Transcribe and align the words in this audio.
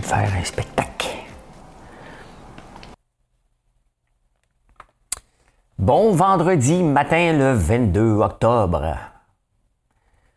De 0.00 0.04
faire 0.04 0.32
un 0.34 0.44
spectacle. 0.44 1.08
Bon 5.78 6.12
vendredi 6.12 6.82
matin 6.82 7.32
le 7.32 7.52
22 7.52 8.20
octobre. 8.20 8.96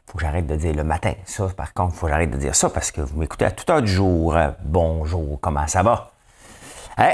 Faut 0.05 0.17
que 0.17 0.23
j'arrête 0.23 0.47
de 0.47 0.55
dire 0.55 0.73
le 0.73 0.83
matin. 0.83 1.13
Ça, 1.25 1.47
par 1.49 1.73
contre, 1.73 1.95
faut 1.95 2.07
que 2.07 2.11
j'arrête 2.11 2.31
de 2.31 2.37
dire 2.37 2.55
ça 2.55 2.69
parce 2.69 2.91
que 2.91 3.01
vous 3.01 3.17
m'écoutez 3.19 3.45
à 3.45 3.51
tout 3.51 3.69
heure 3.71 3.81
du 3.81 3.91
jour. 3.91 4.35
Bonjour, 4.63 5.39
comment 5.39 5.67
ça 5.67 5.83
va? 5.83 6.11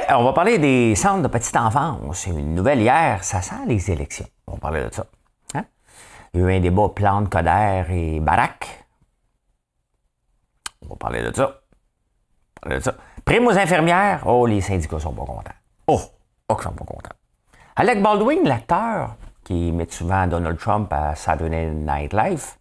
On 0.10 0.23
va 0.23 0.34
parler 0.34 0.57
des 0.57 0.96
centres 0.96 1.21
de 1.23 1.27
petite 1.27 1.55
enfance. 1.57 2.26
Une 2.27 2.55
nouvelle 2.55 2.82
hier, 2.82 3.23
ça 3.23 3.41
sent 3.41 3.66
les 3.68 3.91
élections. 3.91 4.27
On 4.48 4.54
va 4.54 4.57
parler 4.60 4.84
de 4.85 4.94
ça. 4.94 5.05
Hein? 5.55 5.66
Il 6.34 6.40
y 6.40 6.44
a 6.44 6.48
eu 6.48 6.57
un 6.57 6.60
débat 6.60 6.90
Plante, 6.90 7.30
Coder 7.30 7.84
et 7.90 8.20
Barack. 8.20 8.85
On 10.82 10.90
va 10.90 10.96
parler 10.96 11.21
de 11.21 11.35
ça. 11.35 11.44
On 11.44 11.49
va 11.49 11.49
parler 11.49 11.52
de 11.52 11.62
ça. 12.80 12.95
Prime 13.26 13.48
aux 13.48 13.58
infirmières. 13.58 14.23
Oh, 14.26 14.45
les 14.45 14.62
syndicats 14.62 14.99
sont 14.99 15.13
pas 15.13 15.26
contents. 15.26 15.51
Oh, 15.88 16.01
oh, 16.49 16.55
qu'ils 16.55 16.63
sont 16.63 16.71
pas 16.71 16.85
contents. 16.85 17.15
Alec 17.76 18.01
Baldwin, 18.01 18.43
l'acteur 18.43 19.15
qui 19.43 19.71
met 19.71 19.88
souvent 19.90 20.27
Donald 20.27 20.57
Trump 20.57 20.91
à 20.93 21.15
Saturday 21.15 21.70
Night 21.71 22.13
Live, 22.13 22.55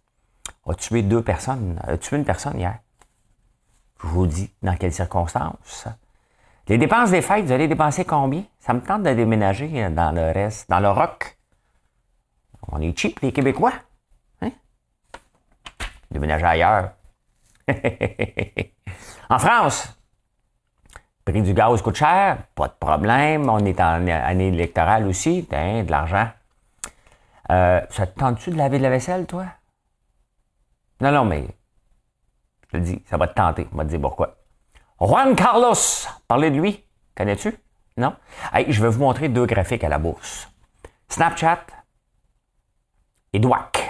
a 0.67 0.73
tué 0.73 1.01
deux 1.01 1.21
personnes, 1.21 1.79
a 1.85 1.97
tué 1.97 2.17
une 2.17 2.25
personne 2.25 2.57
hier. 2.57 2.79
Je 4.01 4.07
vous 4.07 4.27
dis 4.27 4.53
dans 4.61 4.75
quelles 4.75 4.93
circonstances. 4.93 5.87
Les 6.67 6.77
dépenses 6.77 7.11
des 7.11 7.21
fêtes, 7.21 7.45
vous 7.45 7.51
allez 7.51 7.67
dépenser 7.67 8.05
combien? 8.05 8.43
Ça 8.59 8.73
me 8.73 8.81
tente 8.81 9.03
de 9.03 9.13
déménager 9.13 9.89
dans 9.89 10.13
le 10.13 10.31
reste, 10.31 10.69
dans 10.69 10.79
le 10.79 10.89
rock. 10.89 11.37
On 12.71 12.81
est 12.81 12.97
cheap, 12.97 13.19
les 13.19 13.31
Québécois. 13.31 13.73
Hein? 14.41 14.51
Déménager 16.09 16.45
ailleurs. 16.45 16.91
en 19.29 19.39
France, 19.39 19.97
prix 21.25 21.41
du 21.41 21.53
gaz 21.53 21.81
coûte 21.81 21.95
cher, 21.95 22.37
pas 22.55 22.67
de 22.67 22.73
problème. 22.79 23.49
On 23.49 23.59
est 23.59 23.79
en 23.79 24.07
année 24.07 24.47
électorale 24.49 25.07
aussi, 25.07 25.47
hein, 25.51 25.83
de 25.83 25.91
l'argent. 25.91 26.29
Euh, 27.51 27.81
ça 27.89 28.07
te 28.07 28.19
tente-tu 28.19 28.51
de 28.51 28.57
laver 28.57 28.77
de 28.77 28.83
la 28.83 28.89
vaisselle, 28.89 29.25
toi? 29.25 29.45
Non, 31.01 31.11
non, 31.11 31.25
mais 31.25 31.47
je 32.65 32.77
te 32.77 32.83
dis, 32.83 33.01
ça 33.05 33.17
va 33.17 33.27
te 33.27 33.33
tenter. 33.33 33.67
On 33.73 33.77
va 33.77 33.83
te 33.83 33.89
dire 33.89 34.01
pourquoi. 34.01 34.37
Juan 34.99 35.35
Carlos, 35.35 35.73
parlez 36.27 36.49
de 36.49 36.59
lui. 36.59 36.83
Connais-tu? 37.15 37.53
Non? 37.97 38.15
Hey, 38.53 38.71
je 38.71 38.81
vais 38.81 38.89
vous 38.89 39.01
montrer 39.01 39.29
deux 39.29 39.45
graphiques 39.45 39.83
à 39.83 39.89
la 39.89 39.99
bourse. 39.99 40.49
Snapchat 41.09 41.65
et 43.33 43.39
DWAC. 43.39 43.82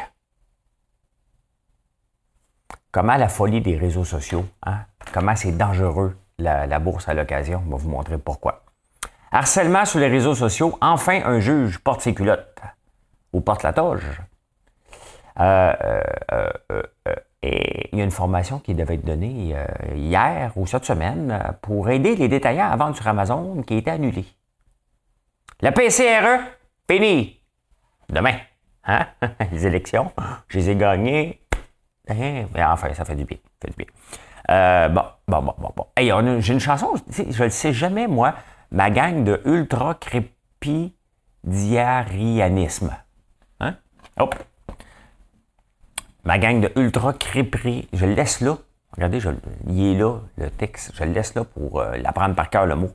Comment 2.94 3.18
la 3.18 3.28
folie 3.28 3.60
des 3.60 3.76
réseaux 3.76 4.04
sociaux, 4.04 4.46
hein? 4.64 4.82
comment 5.12 5.36
c'est 5.36 5.58
dangereux 5.58 6.16
la, 6.38 6.78
bourse 6.78 7.10
à 7.10 7.16
l'occasion? 7.16 7.64
On 7.66 7.72
va 7.72 7.78
vous 7.78 7.90
montrer 7.90 8.20
pourquoi. 8.20 8.66
Harcèlement 9.32 9.84
sur 9.86 10.00
les 10.00 10.10
réseaux 10.10 10.36
sociaux. 10.36 10.78
Enfin, 10.80 11.22
un 11.26 11.40
juge 11.40 11.80
porte 11.80 12.02
ses 12.02 12.14
culottes 12.14 12.62
ou 13.34 13.42
porte 13.42 13.64
la 13.64 13.74
toge. 13.74 14.22
Euh, 15.40 15.74
euh, 16.32 16.50
euh, 16.72 17.16
et 17.42 17.90
il 17.92 17.98
y 17.98 18.02
a 18.02 18.06
une 18.06 18.12
formation 18.12 18.60
qui 18.60 18.76
devait 18.76 18.94
être 18.94 19.06
donnée 19.06 19.56
hier 19.96 20.52
ou 20.56 20.68
cette 20.68 20.86
semaine 20.86 21.42
pour 21.64 21.90
aider 21.90 22.16
les 22.16 22.28
détaillants 22.28 22.70
à 22.70 22.76
vendre 22.76 22.96
sur 22.96 23.08
Amazon 23.08 23.64
qui 23.64 23.74
a 23.74 23.78
été 23.78 23.90
annulée. 23.90 24.28
La 25.62 25.72
PCRE, 25.72 26.44
fini. 26.88 27.42
Demain. 28.08 28.36
Hein? 28.86 29.08
Les 29.52 29.66
élections, 29.66 30.12
je 30.48 30.60
les 30.60 30.70
ai 30.72 30.76
gagnées. 30.76 31.43
Enfin, 32.10 32.94
ça 32.94 33.06
fait 33.06 33.16
du 33.16 33.26
bien. 33.26 33.38
Fait 33.62 33.70
du 33.70 33.76
bien. 33.78 33.88
Euh, 34.50 34.90
bon, 34.90 35.04
bon, 35.28 35.42
bon, 35.42 35.54
bon, 35.58 35.72
bon. 35.76 35.88
J'ai 36.42 36.54
une 36.54 36.60
chanson, 36.60 36.94
je 37.10 37.44
ne 37.44 37.50
sais 37.50 37.74
jamais, 37.74 38.08
moi, 38.08 38.34
ma 38.72 38.90
gang 38.90 39.24
de 39.24 39.42
ultra 39.46 39.96
crépidiarianisme. 39.96 42.96
Hein? 43.62 43.76
Hop. 44.18 44.36
Ma 46.26 46.40
gang 46.40 46.62
de 46.62 46.72
ultra 46.76 47.14
crépri. 47.14 47.88
Je 47.94 48.06
le 48.06 48.14
laisse 48.14 48.42
là. 48.42 48.58
Regardez, 48.94 49.20
je, 49.20 49.30
il 49.68 49.94
est 49.94 49.98
là, 49.98 50.20
le 50.38 50.50
texte. 50.50 50.92
Je 50.96 51.04
le 51.04 51.12
laisse 51.12 51.36
là 51.36 51.44
pour 51.44 51.80
euh, 51.80 51.98
l'apprendre 51.98 52.34
par 52.36 52.50
cœur, 52.50 52.66
le 52.66 52.76
mot. 52.76 52.92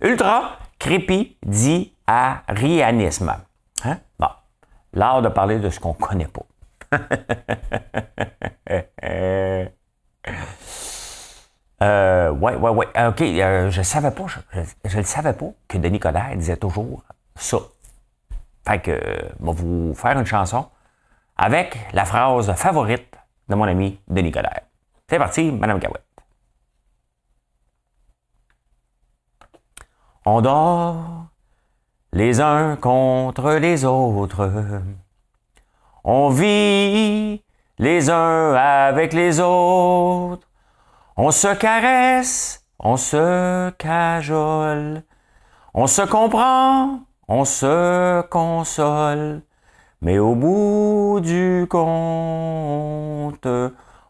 Ultra 0.00 0.58
crépidiarianisme. 0.78 3.36
Hein? 3.84 3.98
Bon. 4.18 4.28
L'art 4.92 5.22
de 5.22 5.28
parler 5.28 5.58
de 5.58 5.70
ce 5.70 5.80
qu'on 5.80 5.90
ne 5.90 5.94
connaît 5.94 6.28
pas. 6.28 6.42
Euh, 11.82 12.30
ouais, 12.30 12.54
ouais, 12.56 12.70
ouais. 12.70 12.86
OK, 13.08 13.20
euh, 13.20 13.70
je 13.70 13.82
savais 13.82 14.10
pas, 14.10 14.24
je 14.84 14.98
ne 14.98 15.02
savais 15.02 15.34
pas 15.34 15.50
que 15.68 15.76
Denis 15.76 15.98
Coderre 16.00 16.34
disait 16.36 16.56
toujours 16.56 17.02
ça. 17.36 17.58
Fait 18.66 18.80
que, 18.80 18.90
euh, 18.92 19.28
je 19.40 19.44
vais 19.44 19.52
vous 19.52 19.94
faire 19.94 20.18
une 20.18 20.24
chanson 20.24 20.66
avec 21.36 21.76
la 21.92 22.04
phrase 22.04 22.52
favorite 22.54 23.14
de 23.48 23.54
mon 23.54 23.64
ami 23.64 24.00
Denis 24.08 24.32
Coderre. 24.32 24.62
C'est 25.10 25.18
parti, 25.18 25.50
Madame 25.52 25.80
Cahouette. 25.80 26.02
On 30.24 30.40
dort 30.40 31.26
les 32.12 32.40
uns 32.40 32.76
contre 32.76 33.52
les 33.54 33.84
autres. 33.84 34.50
On 36.06 36.28
vit 36.28 37.42
les 37.78 38.10
uns 38.10 38.52
avec 38.52 39.14
les 39.14 39.40
autres. 39.40 40.46
On 41.16 41.30
se 41.30 41.54
caresse, 41.54 42.66
on 42.78 42.98
se 42.98 43.70
cajole, 43.70 45.02
on 45.72 45.86
se 45.86 46.02
comprend, 46.02 47.00
on 47.26 47.46
se 47.46 48.20
console, 48.28 49.40
mais 50.02 50.18
au 50.18 50.34
bout 50.34 51.20
du 51.22 51.66
compte, 51.70 53.48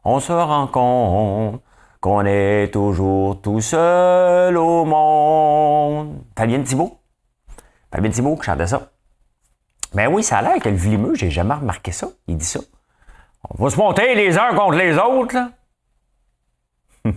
on 0.05 0.19
se 0.19 0.33
rend 0.33 0.67
compte 0.67 1.63
qu'on 2.01 2.27
est 2.27 2.73
toujours 2.73 3.41
tout 3.41 3.61
seul 3.61 4.57
au 4.57 4.85
monde. 4.85 6.25
Fabien 6.37 6.61
Thibault? 6.61 6.99
Fabien 7.93 8.11
Thibault 8.11 8.35
qui 8.37 8.47
chantait 8.47 8.67
ça. 8.67 8.94
Ben 9.95 10.09
oui, 10.09 10.23
ça 10.23 10.39
a 10.39 10.43
l'air 10.43 10.61
que 10.61 10.69
le 10.69 10.77
vlimeux, 10.77 11.15
j'ai 11.15 11.31
jamais 11.31 11.55
remarqué 11.55 11.93
ça. 11.93 12.09
Il 12.27 12.37
dit 12.37 12.45
ça. 12.45 12.61
On 13.51 13.63
va 13.63 13.71
se 13.71 13.77
monter 13.77 14.15
les 14.15 14.37
uns 14.39 14.55
contre 14.55 14.77
les 14.77 14.97
autres, 14.99 15.35
là. 15.35 15.51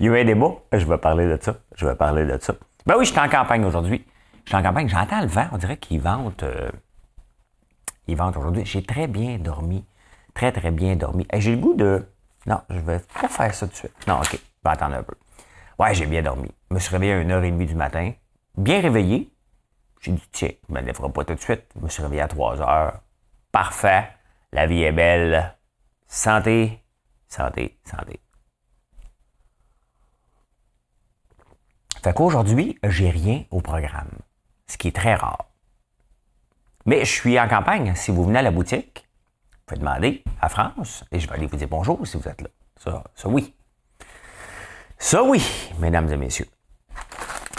Il 0.00 0.06
y 0.06 0.08
a 0.08 0.22
eu 0.22 0.42
un. 0.42 0.56
Je 0.78 0.86
vais 0.86 0.98
parler 0.98 1.26
de 1.26 1.38
ça. 1.40 1.56
Je 1.74 1.86
vais 1.86 1.94
parler 1.94 2.24
de 2.24 2.38
ça. 2.40 2.54
Ben 2.86 2.94
oui, 2.98 3.04
je 3.04 3.10
suis 3.10 3.20
en 3.20 3.28
campagne 3.28 3.64
aujourd'hui. 3.64 4.04
Je 4.44 4.50
suis 4.50 4.56
en 4.56 4.62
campagne. 4.62 4.88
J'entends 4.88 5.20
le 5.20 5.26
vent. 5.26 5.46
On 5.52 5.58
dirait 5.58 5.76
qu'il 5.76 6.00
vente. 6.00 6.42
Euh, 6.42 6.70
il 8.06 8.16
vente 8.16 8.36
aujourd'hui. 8.36 8.64
J'ai 8.64 8.82
très 8.82 9.06
bien 9.06 9.38
dormi. 9.38 9.84
Très, 10.34 10.52
très 10.52 10.70
bien 10.70 10.96
dormi. 10.96 11.26
J'ai 11.34 11.52
le 11.52 11.58
goût 11.58 11.74
de. 11.74 12.06
Non, 12.46 12.60
je 12.70 12.78
vais 12.80 13.00
pas 13.20 13.28
faire 13.28 13.54
ça 13.54 13.66
tout 13.66 13.72
de 13.72 13.76
suite. 13.76 14.06
Non, 14.06 14.18
OK. 14.18 14.32
Je 14.32 14.36
vais 14.36 14.70
attendre 14.70 14.96
un 14.96 15.02
peu. 15.02 15.14
Ouais, 15.78 15.94
j'ai 15.94 16.06
bien 16.06 16.22
dormi. 16.22 16.50
Je 16.70 16.74
me 16.74 16.80
suis 16.80 16.90
réveillé 16.90 17.12
à 17.12 17.22
1h30 17.22 17.66
du 17.66 17.74
matin. 17.74 18.12
Bien 18.56 18.80
réveillé. 18.80 19.30
J'ai 20.00 20.12
dit, 20.12 20.28
tiens, 20.32 20.50
je 20.68 20.74
ne 20.74 20.80
me 20.80 20.86
lèverai 20.86 21.12
pas 21.12 21.24
tout 21.24 21.34
de 21.34 21.40
suite. 21.40 21.64
Je 21.76 21.80
me 21.80 21.88
suis 21.88 22.02
réveillé 22.02 22.22
à 22.22 22.28
3 22.28 22.56
h 22.56 22.94
Parfait. 23.52 24.08
La 24.52 24.66
vie 24.66 24.82
est 24.82 24.92
belle. 24.92 25.54
Santé, 26.06 26.82
santé, 27.28 27.78
santé. 27.84 28.20
Fait 32.02 32.14
qu'aujourd'hui, 32.14 32.78
j'ai 32.82 33.10
rien 33.10 33.44
au 33.50 33.60
programme, 33.60 34.10
ce 34.66 34.78
qui 34.78 34.88
est 34.88 34.96
très 34.96 35.14
rare. 35.14 35.50
Mais 36.86 37.04
je 37.04 37.12
suis 37.12 37.38
en 37.38 37.46
campagne. 37.46 37.94
Si 37.94 38.10
vous 38.10 38.24
venez 38.24 38.38
à 38.38 38.42
la 38.42 38.50
boutique, 38.50 39.06
vous 39.52 39.58
pouvez 39.66 39.80
demander 39.80 40.24
à 40.40 40.48
France 40.48 41.04
et 41.12 41.20
je 41.20 41.28
vais 41.28 41.34
aller 41.34 41.46
vous 41.46 41.58
dire 41.58 41.68
bonjour 41.68 42.04
si 42.06 42.16
vous 42.16 42.26
êtes 42.26 42.40
là. 42.40 42.48
Ça, 42.78 43.04
ça 43.14 43.28
oui. 43.28 43.54
Ça 44.98 45.22
oui, 45.22 45.44
mesdames 45.78 46.10
et 46.10 46.16
messieurs. 46.16 46.48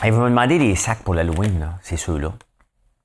Et 0.03 0.09
vous 0.09 0.21
me 0.21 0.29
demandez 0.29 0.57
les 0.57 0.75
sacs 0.75 1.03
pour 1.03 1.13
l'Halloween, 1.13 1.77
c'est 1.83 1.97
ceux-là. 1.97 2.33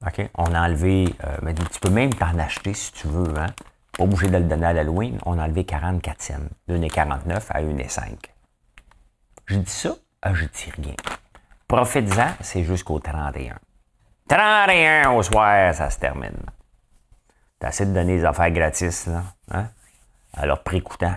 OK? 0.07 0.31
On 0.35 0.55
a 0.55 0.63
enlevé, 0.63 1.15
euh, 1.25 1.53
tu 1.71 1.81
peux 1.81 1.91
même 1.91 2.15
t'en 2.15 2.39
acheter 2.39 2.73
si 2.73 2.91
tu 2.93 3.07
veux, 3.07 3.37
hein? 3.39 3.49
pas 3.93 4.05
obligé 4.05 4.29
de 4.29 4.39
le 4.39 4.45
donner 4.45 4.67
à 4.67 4.73
l'Halloween, 4.73 5.19
on 5.27 5.39
a 5.39 5.45
enlevé 5.45 5.65
44 5.65 6.23
cents, 6.23 6.35
de 6.69 6.79
1,49 6.79 7.51
à 7.51 7.63
1,5. 7.63 8.17
Je 9.45 9.57
dis 9.59 9.71
ça, 9.71 9.95
ah, 10.23 10.33
je 10.33 10.47
dis 10.47 10.71
rien. 10.79 10.95
Profite-en, 11.69 12.29
c'est 12.41 12.65
jusqu'au 12.65 12.99
31. 12.99 13.59
31 14.29 15.11
au 15.11 15.23
soir, 15.23 15.75
ça 15.75 15.91
se 15.91 15.99
termine. 15.99 16.39
T'as 17.59 17.69
assez 17.69 17.85
de 17.85 17.93
donner 17.93 18.17
des 18.17 18.25
affaires 18.25 18.51
gratis, 18.51 19.07
là, 19.07 19.23
hein? 19.51 19.69
à 20.33 20.47
leur 20.47 20.63
prix 20.63 20.83
coûtant. 20.83 21.15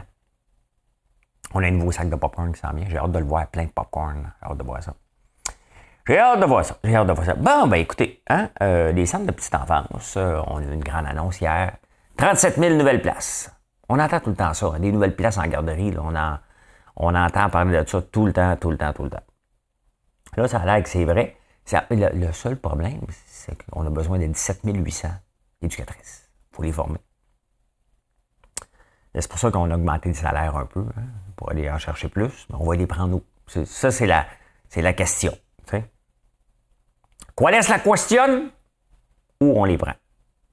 On 1.54 1.64
a 1.64 1.68
un 1.68 1.72
nouveau 1.72 1.94
sac 1.94 2.10
de 2.10 2.16
popcorn 2.18 2.52
qui 2.52 2.60
s'en 2.60 2.74
vient. 2.74 2.86
J'ai 2.90 2.98
hâte 2.98 3.14
de 3.14 3.20
le 3.20 3.26
voir, 3.26 3.48
plein 3.48 3.64
de 3.64 3.72
popcorn. 3.72 4.30
J'ai 4.42 4.50
hâte 4.50 4.58
de 4.58 4.64
voir 4.64 4.84
ça. 4.84 4.94
J'ai 6.08 6.18
hâte 6.20 6.40
de 6.40 6.46
voir 6.46 6.66
ça. 6.66 6.78
J'ai 6.84 6.96
hâte 6.96 7.08
de 7.08 7.14
voir 7.14 7.26
ça. 7.26 7.36
Bon, 7.36 7.68
ben 7.68 7.78
écoutez, 7.78 8.24
hein, 8.30 8.50
euh, 8.62 8.92
les 8.92 9.06
centres 9.06 9.26
de 9.26 9.32
petite 9.32 9.54
enfance, 9.54 10.16
euh, 10.18 10.42
on 10.48 10.58
a 10.58 10.64
eu 10.64 10.74
une 10.74 10.84
grande 10.84 11.06
annonce 11.06 11.40
hier. 11.40 11.74
37 12.18 12.58
000 12.58 12.76
nouvelles 12.76 13.02
places. 13.02 13.52
On 13.88 14.00
entend 14.00 14.20
tout 14.20 14.30
le 14.30 14.36
temps 14.36 14.54
ça. 14.54 14.72
Des 14.80 14.92
nouvelles 14.92 15.16
places 15.16 15.38
en 15.38 15.48
garderie, 15.48 15.92
là, 15.92 16.02
on, 16.04 17.08
on 17.08 17.16
entend 17.16 17.50
parler 17.50 17.84
de 17.84 17.88
ça 17.88 18.02
tout 18.02 18.26
le 18.26 18.34
temps, 18.34 18.56
tout 18.58 18.72
le 18.72 18.78
temps, 18.78 18.94
tout 18.94 19.04
le 19.04 19.10
temps. 19.10 19.24
Là, 20.36 20.48
ça 20.48 20.60
a 20.60 20.66
l'air 20.66 20.84
que 20.84 20.90
c'est 20.90 21.06
vrai. 21.06 21.36
Le, 21.92 22.32
seul 22.32 22.58
problème, 22.58 23.02
c'est 23.26 23.56
qu'on 23.66 23.86
a 23.86 23.90
besoin 23.90 24.18
de 24.18 24.26
17 24.26 24.62
800 24.64 25.10
éducatrices. 25.62 26.30
Faut 26.52 26.64
les 26.64 26.72
former. 26.72 27.00
C'est 29.14 29.28
pour 29.28 29.40
ça 29.40 29.52
qu'on 29.52 29.70
a 29.70 29.76
augmenté 29.76 30.10
le 30.10 30.16
salaire 30.16 30.56
un 30.56 30.66
peu, 30.66 30.86
hein, 30.98 31.04
pour 31.36 31.50
aller 31.52 31.70
en 31.70 31.78
chercher 31.78 32.10
plus. 32.10 32.48
Mais 32.50 32.56
on 32.60 32.66
va 32.66 32.76
les 32.76 32.88
prendre 32.88 33.18
où? 33.18 33.24
Ça, 33.66 33.92
c'est 33.92 34.06
la, 34.06 34.26
la 34.76 34.94
question. 34.94 35.34
Quoi 37.40 37.54
est 37.54 37.70
la 37.70 37.80
question? 37.80 38.52
Où 39.40 39.54
on 39.62 39.64
les 39.64 39.78
prend? 39.78 39.94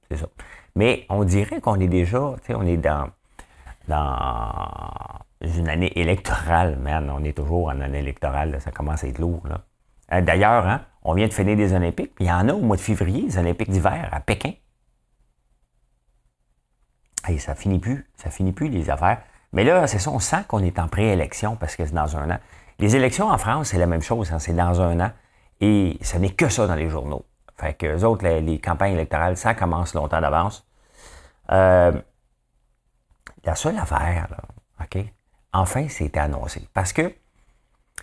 C'est 0.09 0.15
ça. 0.15 0.27
Mais 0.73 1.05
on 1.09 1.25
dirait 1.25 1.59
qu'on 1.59 1.77
est 1.81 1.89
déjà, 1.89 2.33
on 2.47 2.65
est 2.65 2.77
dans, 2.77 3.09
dans 3.89 5.19
une 5.41 5.67
année 5.67 5.91
électorale, 5.99 6.77
man. 6.77 7.11
On 7.13 7.25
est 7.25 7.35
toujours 7.35 7.65
en 7.65 7.81
année 7.81 7.99
électorale, 7.99 8.61
ça 8.61 8.71
commence 8.71 9.03
à 9.03 9.07
être 9.07 9.19
lourd. 9.19 9.43
Euh, 10.13 10.21
d'ailleurs, 10.21 10.65
hein, 10.65 10.85
on 11.03 11.13
vient 11.13 11.27
de 11.27 11.33
finir 11.33 11.57
des 11.57 11.73
Olympiques, 11.73 12.13
il 12.21 12.27
y 12.27 12.31
en 12.31 12.47
a 12.47 12.53
au 12.53 12.61
mois 12.61 12.77
de 12.77 12.81
février, 12.81 13.23
les 13.23 13.37
Olympiques 13.37 13.69
d'hiver 13.69 14.07
à 14.13 14.21
Pékin. 14.21 14.53
Et 17.27 17.37
ça 17.37 17.53
finit 17.53 17.79
plus, 17.79 18.09
ça 18.15 18.29
finit 18.29 18.53
plus 18.53 18.69
les 18.69 18.89
affaires. 18.89 19.21
Mais 19.51 19.65
là, 19.65 19.87
c'est 19.87 19.99
ça, 19.99 20.09
on 20.09 20.19
sent 20.19 20.45
qu'on 20.47 20.63
est 20.63 20.79
en 20.79 20.87
préélection 20.87 21.57
parce 21.57 21.75
que 21.75 21.85
c'est 21.85 21.93
dans 21.93 22.15
un 22.15 22.31
an. 22.31 22.39
Les 22.79 22.95
élections 22.95 23.27
en 23.27 23.37
France, 23.37 23.71
c'est 23.71 23.77
la 23.77 23.87
même 23.87 24.01
chose, 24.01 24.31
hein, 24.31 24.39
c'est 24.39 24.55
dans 24.55 24.79
un 24.79 25.01
an. 25.01 25.11
Et 25.61 25.97
ce 26.01 26.17
n'est 26.17 26.33
que 26.33 26.49
ça 26.49 26.67
dans 26.67 26.75
les 26.75 26.89
journaux. 26.89 27.25
Fait 27.57 27.73
que 27.73 27.87
les 27.87 28.03
autres, 28.03 28.27
les, 28.27 28.59
campagnes 28.59 28.93
électorales, 28.93 29.37
ça 29.37 29.55
commence 29.55 29.93
longtemps 29.93 30.21
d'avance. 30.21 30.65
Euh, 31.51 31.91
la 33.43 33.55
seule 33.55 33.77
affaire, 33.77 34.27
là, 34.29 34.37
OK? 34.81 35.03
Enfin, 35.53 35.87
c'était 35.89 36.19
annoncé. 36.19 36.67
Parce 36.73 36.93
que 36.93 37.13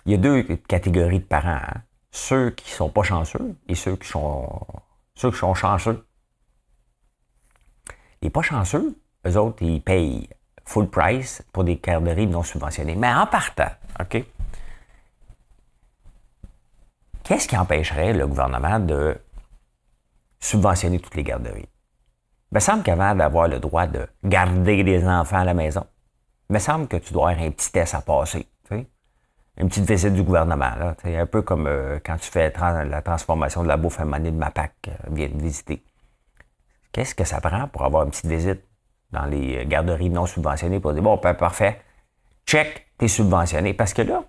il 0.05 0.11
y 0.11 0.15
a 0.15 0.17
deux 0.17 0.43
catégories 0.67 1.19
de 1.19 1.25
parents. 1.25 1.61
Hein. 1.61 1.81
Ceux 2.11 2.51
qui 2.51 2.69
sont 2.69 2.89
pas 2.89 3.03
chanceux 3.03 3.55
et 3.67 3.75
ceux 3.75 3.95
qui 3.95 4.07
sont, 4.07 4.49
ceux 5.15 5.31
qui 5.31 5.37
sont 5.37 5.53
chanceux. 5.53 6.05
Les 8.21 8.29
pas 8.29 8.41
chanceux, 8.41 8.97
eux 9.25 9.37
autres, 9.37 9.63
ils 9.63 9.81
payent 9.81 10.29
full 10.65 10.89
price 10.89 11.43
pour 11.53 11.63
des 11.63 11.77
garderies 11.77 12.27
non 12.27 12.43
subventionnées. 12.43 12.95
Mais 12.95 13.13
en 13.13 13.27
partant, 13.27 13.71
OK? 13.99 14.23
Qu'est-ce 17.25 17.47
qui 17.47 17.57
empêcherait 17.57 18.13
le 18.13 18.27
gouvernement 18.27 18.79
de 18.79 19.17
subventionner 20.39 20.99
toutes 20.99 21.15
les 21.15 21.23
garderies? 21.23 21.67
Il 22.51 22.55
me 22.55 22.59
semble 22.59 22.83
qu'avant 22.83 23.15
d'avoir 23.15 23.47
le 23.47 23.59
droit 23.59 23.87
de 23.87 24.07
garder 24.23 24.83
des 24.83 25.07
enfants 25.07 25.39
à 25.39 25.43
la 25.43 25.55
maison, 25.55 25.87
il 26.49 26.53
me 26.53 26.59
semble 26.59 26.87
que 26.87 26.97
tu 26.97 27.13
dois 27.13 27.31
avoir 27.31 27.47
un 27.47 27.49
petit 27.49 27.71
test 27.71 27.95
à 27.95 28.01
passer. 28.01 28.47
Une 29.57 29.69
petite 29.69 29.89
visite 29.89 30.13
du 30.13 30.21
gouvernement. 30.21 30.75
Là, 30.75 30.95
un 31.05 31.25
peu 31.25 31.41
comme 31.41 31.65
euh, 31.65 31.97
quand 32.05 32.17
tu 32.17 32.29
fais 32.29 32.51
la 32.59 33.01
transformation 33.01 33.63
de 33.63 33.69
la 33.69 33.77
bouffe 33.77 34.01
à 34.01 34.03
de 34.03 34.29
MAPAC, 34.29 34.73
euh, 34.89 34.91
vient 35.11 35.29
de 35.29 35.41
visiter. 35.41 35.81
Qu'est-ce 36.91 37.15
que 37.15 37.23
ça 37.23 37.39
prend 37.39 37.69
pour 37.69 37.85
avoir 37.85 38.03
une 38.03 38.09
petite 38.09 38.25
visite 38.25 38.61
dans 39.11 39.25
les 39.25 39.65
garderies 39.65 40.09
non 40.09 40.25
subventionnées 40.25 40.81
pour 40.81 40.91
dire, 40.91 41.01
bon, 41.01 41.17
ben, 41.23 41.33
parfait, 41.33 41.81
check, 42.45 42.87
t'es 42.97 43.07
subventionné? 43.07 43.73
Parce 43.73 43.93
que 43.93 44.01
là, 44.01 44.25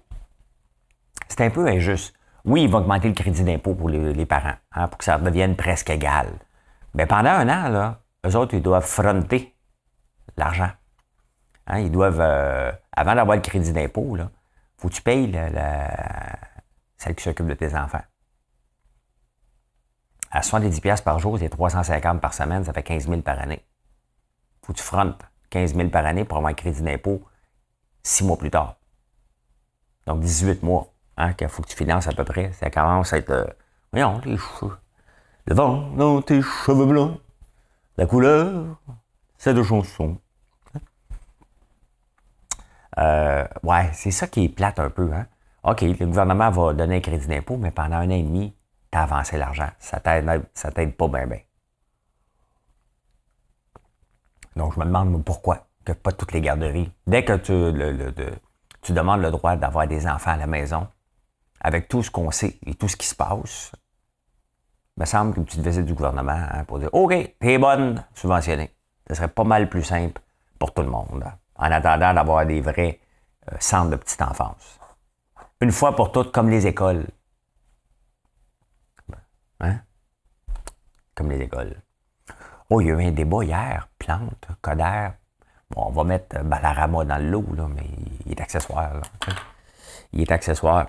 c'est 1.26 1.40
un 1.40 1.50
peu 1.50 1.66
injuste. 1.66 2.14
Oui, 2.46 2.62
il 2.62 2.70
va 2.70 2.78
augmenter 2.78 3.08
le 3.08 3.14
crédit 3.14 3.42
d'impôt 3.42 3.74
pour 3.74 3.88
les, 3.88 4.24
parents, 4.24 4.54
hein, 4.72 4.86
pour 4.86 4.98
que 4.98 5.04
ça 5.04 5.18
devienne 5.18 5.56
presque 5.56 5.90
égal. 5.90 6.28
Mais 6.94 7.04
pendant 7.04 7.30
un 7.30 7.48
an, 7.48 7.68
là, 7.68 8.00
eux 8.24 8.36
autres, 8.36 8.54
ils 8.54 8.62
doivent 8.62 8.86
fronter 8.86 9.56
l'argent. 10.36 10.70
Hein, 11.66 11.80
ils 11.80 11.90
doivent, 11.90 12.20
euh, 12.20 12.70
avant 12.92 13.16
d'avoir 13.16 13.36
le 13.36 13.42
crédit 13.42 13.72
d'impôt, 13.72 14.16
il 14.16 14.28
faut 14.78 14.88
que 14.88 14.94
tu 14.94 15.02
payes 15.02 15.32
celle 16.96 17.16
qui 17.16 17.24
s'occupe 17.24 17.46
de 17.46 17.54
tes 17.54 17.74
enfants. 17.74 18.02
À 20.30 20.40
70$ 20.40 21.02
par 21.02 21.18
jour, 21.18 21.38
c'est 21.38 21.48
350 21.48 22.20
par 22.20 22.32
semaine, 22.32 22.62
ça 22.62 22.72
fait 22.72 22.82
15 22.84 23.08
000 23.08 23.22
par 23.22 23.40
année. 23.40 23.64
faut 24.62 24.72
que 24.72 24.78
tu 24.78 24.84
frontes 24.84 25.20
15 25.50 25.74
000 25.74 25.88
par 25.88 26.06
année 26.06 26.24
pour 26.24 26.36
avoir 26.38 26.50
un 26.50 26.54
crédit 26.54 26.82
d'impôt 26.82 27.24
six 28.04 28.24
mois 28.24 28.36
plus 28.36 28.50
tard. 28.50 28.76
Donc 30.06 30.20
18 30.20 30.62
mois 30.62 30.95
hein, 31.16 31.32
qu'il 31.34 31.48
faut 31.48 31.62
que 31.62 31.68
tu 31.68 31.76
finances 31.76 32.06
à 32.08 32.12
peu 32.12 32.24
près. 32.24 32.52
Ça 32.52 32.70
commence 32.70 33.12
à 33.12 33.18
être. 33.18 33.30
Euh, 33.30 33.46
voyons, 33.92 34.20
les 34.24 34.36
cheveux. 34.36 34.76
Le 35.46 35.54
vent 35.54 35.90
dans 35.96 36.22
tes 36.22 36.42
cheveux 36.42 36.86
blancs. 36.86 37.20
La 37.96 38.06
couleur, 38.06 38.78
c'est 39.38 39.54
de 39.54 39.62
chanson. 39.62 40.18
Euh, 42.98 43.46
ouais, 43.62 43.90
c'est 43.92 44.10
ça 44.10 44.26
qui 44.26 44.44
est 44.44 44.48
plate 44.48 44.78
un 44.78 44.90
peu. 44.90 45.12
Hein? 45.12 45.26
OK, 45.64 45.82
le 45.82 46.06
gouvernement 46.06 46.50
va 46.50 46.72
donner 46.72 46.96
un 46.96 47.00
crédit 47.00 47.26
d'impôt, 47.26 47.56
mais 47.56 47.70
pendant 47.70 47.96
un 47.96 48.06
an 48.06 48.10
et 48.10 48.22
demi, 48.22 48.54
tu 48.90 48.98
as 48.98 49.02
avancé 49.02 49.36
l'argent. 49.36 49.68
Ça 49.78 50.00
t'aide 50.00 50.96
pas 50.96 51.08
bien, 51.08 51.26
bien. 51.26 51.40
Donc, 54.56 54.74
je 54.74 54.80
me 54.80 54.84
demande 54.84 55.24
pourquoi 55.24 55.66
que 55.84 55.92
pas 55.92 56.12
toutes 56.12 56.32
les 56.32 56.40
garderies. 56.40 56.90
Dès 57.06 57.24
que 57.24 57.36
tu, 57.36 57.52
tu 58.82 58.92
demandes 58.92 59.20
le 59.20 59.30
droit 59.30 59.56
d'avoir 59.56 59.86
des 59.86 60.06
enfants 60.06 60.32
à 60.32 60.36
la 60.36 60.46
maison, 60.46 60.88
avec 61.66 61.88
tout 61.88 62.04
ce 62.04 62.12
qu'on 62.12 62.30
sait 62.30 62.60
et 62.64 62.76
tout 62.76 62.86
ce 62.86 62.96
qui 62.96 63.08
se 63.08 63.14
passe, 63.16 63.72
il 64.96 65.00
me 65.00 65.04
semble 65.04 65.34
qu'une 65.34 65.44
petite 65.44 65.62
visite 65.66 65.84
du 65.84 65.94
gouvernement 65.94 66.46
hein, 66.52 66.62
pour 66.62 66.78
dire 66.78 66.90
OK, 66.92 67.12
t'es 67.40 67.58
bonne, 67.58 68.04
subventionnée. 68.14 68.70
Ce 69.08 69.16
serait 69.16 69.26
pas 69.26 69.42
mal 69.42 69.68
plus 69.68 69.82
simple 69.82 70.22
pour 70.60 70.72
tout 70.72 70.82
le 70.82 70.88
monde, 70.88 71.24
en 71.56 71.64
attendant 71.72 72.14
d'avoir 72.14 72.46
des 72.46 72.60
vrais 72.60 73.00
euh, 73.52 73.56
centres 73.58 73.90
de 73.90 73.96
petite 73.96 74.22
enfance. 74.22 74.78
Une 75.60 75.72
fois 75.72 75.96
pour 75.96 76.12
toutes, 76.12 76.30
comme 76.30 76.48
les 76.50 76.68
écoles. 76.68 77.04
Hein? 79.58 79.80
Comme 81.16 81.32
les 81.32 81.40
écoles. 81.40 81.82
Oh, 82.70 82.80
il 82.80 82.86
y 82.86 82.90
a 82.92 82.94
eu 82.94 83.06
un 83.06 83.10
débat 83.10 83.42
hier, 83.42 83.88
plante, 83.98 84.46
Coder. 84.62 85.08
Bon, 85.70 85.86
on 85.86 85.90
va 85.90 86.04
mettre 86.04 86.44
Balarama 86.44 87.04
dans 87.04 87.18
le 87.18 87.28
lot, 87.28 87.54
là, 87.56 87.66
mais 87.66 87.88
il 88.24 88.30
est 88.30 88.40
accessoire. 88.40 89.02
il 90.12 90.20
est 90.20 90.30
accessoire. 90.30 90.86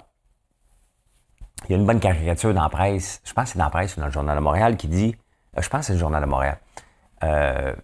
Il 1.65 1.71
y 1.71 1.73
a 1.73 1.77
une 1.77 1.85
bonne 1.85 1.99
caricature 1.99 2.53
dans 2.53 2.63
la 2.63 2.69
presse, 2.69 3.21
je 3.25 3.33
pense 3.33 3.45
que 3.45 3.49
c'est 3.51 3.59
dans 3.59 3.65
la 3.65 3.71
presse 3.71 3.97
ou 3.97 3.99
dans 3.99 4.05
le 4.05 4.11
Journal 4.11 4.37
de 4.37 4.41
Montréal, 4.41 4.77
qui 4.77 4.87
dit, 4.87 5.15
euh, 5.57 5.61
je 5.61 5.69
pense 5.69 5.81
que 5.81 5.85
c'est 5.87 5.93
le 5.93 5.99
Journal 5.99 6.21
de 6.21 6.27
Montréal, 6.27 6.59
euh, 7.23 7.75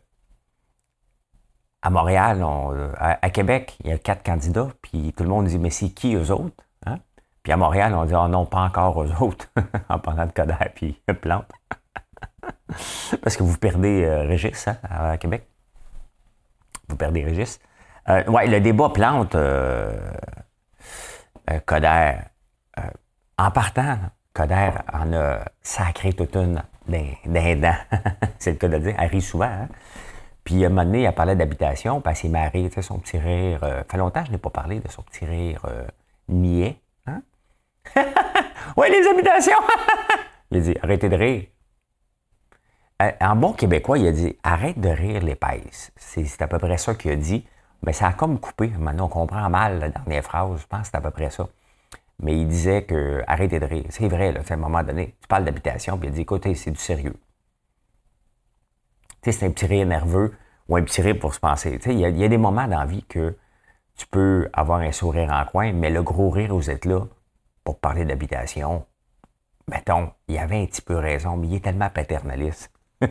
à 1.82 1.90
Montréal, 1.90 2.42
euh, 2.42 2.94
à, 2.98 3.30
Québec, 3.30 3.78
il 3.84 3.90
y 3.90 3.94
a 3.94 3.98
quatre 3.98 4.24
candidats, 4.24 4.70
puis 4.82 5.14
tout 5.18 5.24
le 5.24 5.30
monde 5.30 5.48
dit, 5.48 5.60
mais 5.60 5.70
c'est 5.70 5.90
qui 5.90 6.16
eux 6.16 6.32
autres? 6.32 6.56
Hein? 6.86 7.00
Puis 7.42 7.52
à 7.52 7.58
Montréal, 7.58 7.94
on 7.94 8.06
dit, 8.06 8.14
oh 8.16 8.28
non, 8.30 8.46
pas 8.46 8.62
encore 8.62 9.04
eux 9.04 9.12
autres, 9.20 9.48
en 9.90 10.00
parlant 10.00 10.28
de 10.28 10.32
Coder 10.32 10.56
puis 10.74 11.02
Plante. 11.22 11.52
Parce 13.22 13.36
que 13.36 13.44
vous 13.44 13.58
perdez 13.58 14.08
Régis 14.08 14.68
hein, 14.68 14.78
à 14.90 15.18
Québec. 15.18 15.46
Vous 16.88 16.96
perdez 16.96 17.24
Régis. 17.24 17.60
Ouais, 18.08 18.48
le 18.48 18.62
débat 18.62 18.90
Plante, 18.90 19.36
Coder, 21.66 22.14
en 23.38 23.52
partant, 23.52 23.98
Coder 24.34 24.72
en 24.92 25.14
a 25.14 25.46
sacré 25.62 26.14
toute 26.14 26.36
une 26.36 26.64
d'un 26.88 27.56
dents. 27.56 27.76
c'est 28.40 28.52
le 28.52 28.58
cas 28.58 28.68
de 28.68 28.78
dire. 28.78 28.96
Elle 28.98 29.10
rit 29.10 29.22
souvent. 29.22 29.46
Hein? 29.46 29.68
Puis, 30.44 30.64
à 30.64 30.68
un 30.68 30.70
moment 30.70 30.84
donné, 30.84 31.04
elle 31.04 31.14
parlait 31.14 31.36
d'habitation, 31.36 32.02
puis 32.02 32.12
elle 32.12 32.18
s'est 32.18 32.30
marrée, 32.30 32.68
tu 32.68 32.74
sais, 32.74 32.82
son 32.82 33.00
petit 33.00 33.18
rire. 33.18 33.60
Euh, 33.64 33.80
ça 33.80 33.86
fait 33.92 33.98
longtemps 33.98 34.22
que 34.22 34.28
je 34.28 34.32
n'ai 34.32 34.38
pas 34.38 34.50
parlé 34.50 34.80
de 34.80 34.88
son 34.90 35.02
petit 35.04 35.26
rire 35.26 35.62
euh, 35.66 35.86
niais. 36.28 36.80
Hein? 37.08 37.22
oui, 38.78 38.88
les 38.90 39.08
habitations! 39.08 39.62
il 40.52 40.58
a 40.58 40.62
dit, 40.62 40.76
arrêtez 40.82 41.10
de 41.10 41.16
rire. 41.16 41.46
Euh, 43.02 43.12
en 43.22 43.36
bon 43.36 43.54
québécois, 43.54 43.98
il 43.98 44.08
a 44.08 44.12
dit, 44.12 44.38
arrête 44.44 44.80
de 44.80 44.90
rire 44.90 45.24
l'épaisse. 45.24 45.92
C'est 45.96 46.42
à 46.42 46.48
peu 46.48 46.60
près 46.60 46.78
ça 46.78 46.96
qu'il 46.96 47.12
a 47.12 47.16
dit. 47.16 47.48
Mais 47.86 47.94
ça 47.94 48.08
a 48.08 48.14
comme 48.14 48.40
coupé. 48.40 48.70
Maintenant, 48.80 49.06
on 49.06 49.10
comprend 49.10 49.50
mal 49.50 49.80
la 49.80 49.90
dernière 49.90 50.24
phrase. 50.24 50.62
Je 50.62 50.68
pense 50.68 50.82
que 50.82 50.88
c'est 50.88 50.98
à 50.98 51.02
peu 51.02 51.12
près 51.12 51.30
ça. 51.30 51.48
Mais 52.20 52.38
il 52.38 52.48
disait 52.48 52.84
que 52.84 53.24
arrêtez 53.28 53.60
de 53.60 53.66
rire. 53.66 53.86
C'est 53.90 54.08
vrai, 54.08 54.32
là, 54.32 54.42
à 54.48 54.54
un 54.54 54.58
moment 54.58 54.84
donné, 54.84 55.16
tu 55.22 55.28
parles 55.28 55.46
d'habitation, 55.46 55.98
puis 55.98 56.10
il 56.10 56.14
dit 56.14 56.22
écoutez, 56.22 56.56
c'est 56.56 56.72
du 56.72 56.80
sérieux. 56.80 57.16
Tu 59.22 59.32
sais, 59.32 59.40
c'est 59.40 59.46
un 59.46 59.52
petit 59.52 59.66
rire 59.66 59.88
nerveux 59.88 60.34
ou 60.70 60.76
un 60.78 60.84
petit 60.84 61.02
rire 61.02 61.18
pour 61.20 61.34
se 61.34 61.40
penser. 61.40 61.80
Il 61.86 62.00
y, 62.00 62.06
a, 62.06 62.10
y 62.10 62.24
a 62.24 62.28
des 62.28 62.38
moments 62.38 62.68
dans 62.68 62.80
la 62.80 62.86
vie 62.86 63.04
que 63.04 63.36
tu 63.98 64.08
peux 64.08 64.50
avoir 64.54 64.80
un 64.80 64.92
sourire 64.92 65.32
en 65.32 65.46
coin, 65.46 65.72
mais 65.74 65.90
le 65.90 66.04
gros 66.04 66.30
rire, 66.30 66.54
vous 66.54 66.70
êtes 66.70 66.86
là 66.86 67.02
pour 67.64 67.80
parler 67.80 68.06
d'habitation. 68.06 68.86
Mettons, 69.70 70.12
il 70.28 70.38
avait 70.38 70.62
un 70.62 70.66
petit 70.66 70.82
peu 70.82 70.98
raison, 70.98 71.38
mais 71.38 71.48
il 71.48 71.56
est 71.56 71.64
tellement 71.64 71.90
paternaliste. 71.90 72.72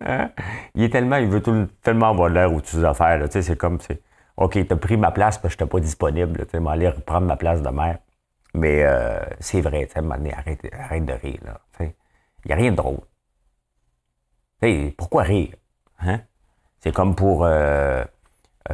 Hein? 0.00 0.30
Il 0.74 0.84
est 0.84 0.90
tellement, 0.90 1.16
il 1.16 1.28
veut 1.28 1.42
tellement 1.82 2.10
avoir 2.10 2.28
l'air 2.28 2.52
où 2.52 2.60
tu 2.60 2.84
affaires. 2.86 3.26
C'est 3.30 3.56
comme, 3.56 3.80
c'est, 3.80 4.00
OK, 4.38 4.56
t'as 4.68 4.76
pris 4.76 4.96
ma 4.96 5.10
place 5.10 5.36
parce 5.36 5.56
que 5.56 5.58
je 5.58 5.64
n'étais 5.64 5.72
pas 5.72 5.80
disponible. 5.80 6.46
Tu 6.46 6.56
aller 6.68 6.88
reprendre 6.88 7.26
ma 7.26 7.36
place 7.36 7.60
de 7.60 7.70
mère. 7.70 7.98
Mais 8.54 8.84
euh, 8.84 9.18
c'est 9.40 9.60
vrai, 9.60 9.86
tu 9.86 9.94
sais, 9.94 10.32
arrête, 10.32 10.60
arrête 10.72 11.04
de 11.04 11.12
rire. 11.12 11.40
Il 11.80 11.92
n'y 12.46 12.52
a 12.52 12.54
rien 12.54 12.70
de 12.70 12.76
drôle. 12.76 13.00
pourquoi 14.96 15.24
rire? 15.24 15.54
Hein? 15.98 16.20
C'est 16.78 16.94
comme 16.94 17.16
pour 17.16 17.44
euh, 17.44 18.04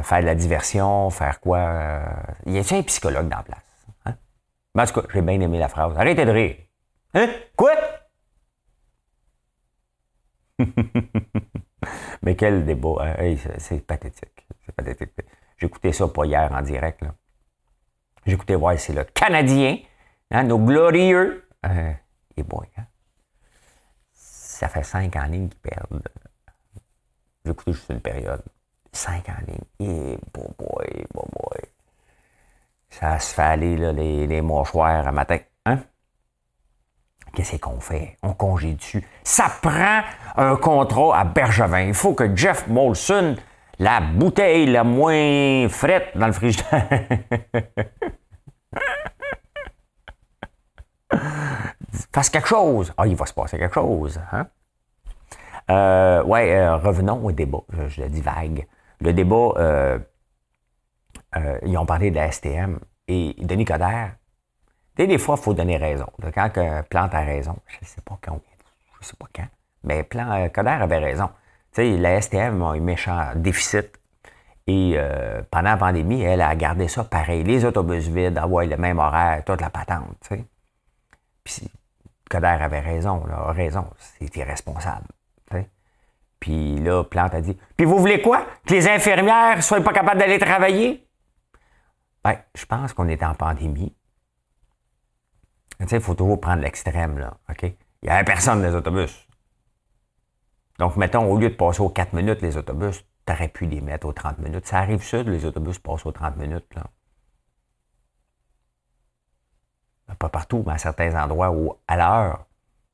faire 0.01 0.21
de 0.21 0.25
la 0.25 0.35
diversion, 0.35 1.09
faire 1.09 1.39
quoi? 1.39 1.57
Euh, 1.57 2.05
y 2.45 2.59
a-t-il 2.59 2.81
un 2.81 2.83
psychologue 2.83 3.27
dans 3.27 3.37
la 3.37 3.43
place? 3.43 3.87
Hein? 4.05 4.15
Mais 4.75 4.83
en 4.83 4.85
tout 4.85 5.01
cas, 5.01 5.07
j'ai 5.11 5.21
bien 5.23 5.39
aimé 5.41 5.57
la 5.57 5.67
phrase. 5.67 5.97
Arrêtez 5.97 6.25
de 6.25 6.31
rire. 6.31 6.57
Hein? 7.15 7.27
Quoi? 7.55 7.73
Mais 12.21 12.35
quel 12.35 12.65
débat. 12.65 12.97
Hein? 13.19 13.35
c'est 13.57 13.79
pathétique. 13.79 14.45
C'est 14.63 14.75
pathétique. 14.75 15.11
J'écoutais 15.57 15.93
ça 15.93 16.07
pas 16.07 16.25
hier 16.25 16.51
en 16.51 16.61
direct. 16.61 17.03
J'écoutais 18.25 18.55
voir, 18.55 18.77
c'est 18.79 18.93
le 18.93 19.03
Canadien, 19.03 19.77
hein, 20.31 20.43
nos 20.43 20.59
glorieux. 20.59 21.47
Euh, 21.65 21.93
et 22.35 22.43
boy, 22.43 22.67
hein? 22.77 22.85
Ça 24.11 24.67
fait 24.67 24.83
cinq 24.83 25.15
en 25.15 25.25
ligne 25.25 25.49
qu'ils 25.49 25.59
perdent. 25.59 26.01
J'écoutais 27.45 27.73
juste 27.73 27.89
une 27.89 28.01
période. 28.01 28.41
Cinq 28.91 29.29
en 29.29 29.45
ligne. 29.45 29.63
Et 29.79 30.17
boy, 30.33 30.47
boy, 30.57 31.05
boy. 31.13 31.61
Ça 32.89 33.19
se 33.19 33.33
fait 33.33 33.41
aller 33.41 33.75
les, 34.27 34.41
mouchoirs 34.41 35.07
à 35.07 35.11
matin. 35.11 35.39
Hein? 35.65 35.79
Qu'est-ce 37.33 37.57
qu'on 37.57 37.79
fait? 37.81 38.17
On 38.23 38.33
congé 38.33 38.73
dessus. 38.73 39.05
Ça 39.23 39.51
prend 39.61 40.01
un 40.37 40.55
contrat 40.55 41.19
à 41.19 41.25
Bergevin. 41.25 41.81
Il 41.81 41.93
faut 41.93 42.13
que 42.13 42.33
Jeff 42.35 42.67
Molson, 42.67 43.35
la 43.79 44.01
bouteille 44.01 44.65
la 44.67 44.83
moins 44.83 45.67
frette 45.69 46.17
dans 46.17 46.27
le 46.27 46.33
frigidaire, 46.33 46.87
fasse 52.11 52.29
quelque 52.29 52.47
chose. 52.47 52.93
Ah, 52.97 53.07
il 53.07 53.15
va 53.15 53.25
se 53.25 53.33
passer 53.33 53.57
quelque 53.57 53.73
chose. 53.73 54.19
Hein? 54.31 54.47
Euh, 55.69 56.23
ouais, 56.23 56.55
euh, 56.55 56.77
revenons 56.77 57.25
au 57.25 57.31
débat. 57.31 57.63
Je, 57.87 58.01
le 58.01 58.09
dis 58.09 58.21
vague. 58.21 58.67
Le 59.01 59.13
débat, 59.13 59.53
euh, 59.57 59.99
ils 61.65 61.77
ont 61.77 61.85
parlé 61.85 62.11
de 62.11 62.15
la 62.15 62.31
STM 62.31 62.79
et 63.07 63.35
Denis 63.39 63.65
Coderre 63.65 64.15
des 65.03 65.17
fois, 65.17 65.35
il 65.37 65.43
faut 65.43 65.53
donner 65.53 65.77
raison. 65.77 66.07
Quand 66.33 66.49
Plante 66.89 67.13
a 67.13 67.21
raison, 67.21 67.57
je 67.67 67.77
ne 67.81 67.85
sais 67.85 68.01
pas 68.01 68.17
quand, 68.21 68.39
je 69.01 69.07
sais 69.07 69.17
pas 69.19 69.27
quand, 69.33 69.47
mais 69.83 70.03
Plante, 70.03 70.29
euh, 70.31 70.49
Coder 70.49 70.69
avait 70.69 70.99
raison. 70.99 71.29
La 71.77 72.21
STM 72.21 72.61
a 72.61 72.71
un 72.71 72.79
méchant 72.79 73.31
déficit. 73.35 73.99
Et 74.67 74.93
euh, 74.95 75.41
pendant 75.51 75.71
la 75.71 75.77
pandémie, 75.77 76.21
elle 76.21 76.41
a 76.41 76.55
gardé 76.55 76.87
ça 76.87 77.03
pareil. 77.03 77.43
Les 77.43 77.65
autobus 77.65 78.07
vides, 78.07 78.37
avoir 78.37 78.65
le 78.65 78.77
même 78.77 78.97
horaire, 78.97 79.43
toute 79.45 79.61
la 79.61 79.69
patente. 79.69 80.29
Puis 81.43 81.71
Coder 82.29 82.47
avait 82.47 82.79
raison, 82.79 83.25
là, 83.27 83.35
a 83.47 83.51
raison. 83.51 83.87
C'est 83.97 84.35
irresponsable. 84.37 85.07
Puis 86.39 86.77
là, 86.77 87.03
Plante 87.03 87.33
a 87.33 87.41
dit 87.41 87.57
Puis 87.75 87.85
vous 87.85 87.97
voulez 87.97 88.21
quoi? 88.21 88.45
Que 88.67 88.73
les 88.73 88.87
infirmières 88.87 89.63
soient 89.63 89.81
pas 89.81 89.93
capables 89.93 90.19
d'aller 90.19 90.37
travailler 90.37 91.05
ben, 92.25 92.37
je 92.55 92.65
pense 92.65 92.91
qu'on 92.93 93.07
est 93.07 93.21
en 93.21 93.35
pandémie. 93.35 93.95
Tu 95.79 95.87
sais, 95.87 95.97
il 95.97 96.01
faut 96.01 96.15
toujours 96.15 96.41
prendre 96.41 96.63
l'extrême, 96.63 97.19
là. 97.19 97.37
OK? 97.47 97.61
Il 97.61 97.75
n'y 98.01 98.09
avait 98.09 98.23
personne 98.23 98.63
dans 98.63 98.67
les 98.67 98.73
autobus. 98.73 99.24
Donc, 100.79 100.97
mettons, 100.97 101.31
au 101.31 101.37
lieu 101.37 101.49
de 101.49 101.55
passer 101.55 101.81
aux 101.81 101.89
4 101.89 102.13
minutes, 102.13 102.41
les 102.41 102.57
autobus, 102.57 103.03
tu 103.25 103.33
aurais 103.33 103.47
pu 103.47 103.65
les 103.65 103.81
mettre 103.81 104.07
aux 104.07 104.13
30 104.13 104.39
minutes. 104.39 104.65
Ça 104.65 104.79
arrive 104.79 105.01
sud, 105.01 105.27
les 105.27 105.45
autobus 105.45 105.79
passent 105.79 106.05
aux 106.05 106.11
30 106.11 106.37
minutes, 106.37 106.73
là. 106.75 106.83
Pas 110.19 110.29
partout, 110.29 110.63
mais 110.65 110.73
à 110.73 110.77
certains 110.77 111.19
endroits 111.21 111.51
où, 111.51 111.75
à 111.87 111.97
l'heure, 111.97 112.45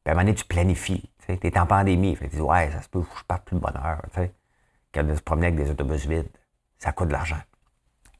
à 0.06 0.12
un 0.12 0.14
moment 0.14 0.24
donné, 0.24 0.36
tu 0.36 0.46
planifies. 0.46 1.10
Tu 1.28 1.48
es 1.48 1.60
en 1.60 1.66
pandémie. 1.66 2.18
Tu 2.18 2.28
dis, 2.28 2.42
ouais, 2.42 2.72
ça 2.72 2.82
se 2.82 2.90
peut, 2.90 3.04
je 3.18 3.24
parte 3.24 3.44
plus 3.44 3.56
de 3.56 3.62
bonne 3.62 3.78
heure. 3.78 4.02
Tu 4.14 4.30
quand 4.94 5.04
de 5.04 5.16
se 5.16 5.22
avec 5.32 5.56
des 5.56 5.70
autobus 5.70 6.06
vides, 6.06 6.30
ça 6.78 6.92
coûte 6.92 7.08
de 7.08 7.14
l'argent. 7.14 7.40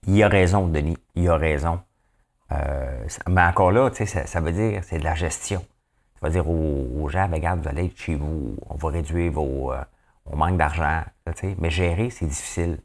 Il 0.08 0.22
a 0.24 0.28
raison, 0.28 0.68
Denis. 0.68 0.98
Il 1.16 1.28
a 1.30 1.36
raison. 1.36 1.82
Euh, 2.52 3.08
mais 3.28 3.42
encore 3.42 3.72
là, 3.72 3.90
ça, 3.94 4.26
ça 4.26 4.42
veut 4.42 4.52
dire 4.52 4.84
c'est 4.84 5.00
de 5.00 5.04
la 5.04 5.16
gestion. 5.16 5.66
Ça 6.22 6.28
veut 6.28 6.34
dire 6.34 6.48
aux, 6.48 7.10
gens, 7.10 7.28
ben, 7.28 7.36
regarde, 7.36 7.62
vous 7.62 7.68
allez 7.68 7.86
être 7.86 7.98
chez 7.98 8.16
vous, 8.16 8.56
on 8.70 8.76
va 8.76 8.90
réduire 8.90 9.32
vos, 9.32 9.74
euh, 9.74 9.82
on 10.26 10.36
manque 10.36 10.58
d'argent. 10.58 11.02
Mais 11.58 11.70
gérer, 11.70 12.10
c'est 12.12 12.28
difficile. 12.28 12.78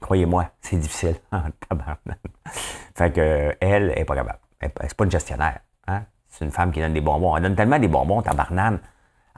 Croyez-moi, 0.00 0.50
c'est 0.60 0.76
difficile. 0.76 1.16
fait 2.94 3.12
que 3.12 3.56
elle 3.60 3.92
est 3.96 4.04
pas 4.04 4.14
capable. 4.14 4.38
C'est 4.60 4.94
pas 4.94 5.04
une 5.04 5.10
gestionnaire. 5.10 5.60
Hein? 5.88 6.02
C'est 6.28 6.44
une 6.44 6.50
femme 6.52 6.70
qui 6.70 6.80
donne 6.80 6.94
des 6.94 7.00
bonbons. 7.00 7.36
Elle 7.36 7.42
donne 7.42 7.56
tellement 7.56 7.78
des 7.78 7.88
bonbons, 7.88 8.22
tabarnane. 8.22 8.78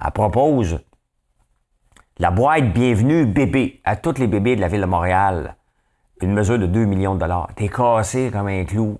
Elle 0.04 0.10
propose 0.10 0.78
la 2.18 2.30
boîte 2.30 2.72
bienvenue 2.72 3.26
bébé 3.26 3.80
à 3.84 3.96
tous 3.96 4.18
les 4.18 4.26
bébés 4.26 4.56
de 4.56 4.60
la 4.60 4.68
ville 4.68 4.82
de 4.82 4.86
Montréal 4.86 5.56
une 6.22 6.32
mesure 6.32 6.58
de 6.58 6.66
2 6.66 6.84
millions 6.84 7.14
de 7.14 7.20
dollars. 7.20 7.48
T'es 7.54 7.68
cassé 7.68 8.30
comme 8.32 8.48
un 8.48 8.64
clou. 8.64 8.98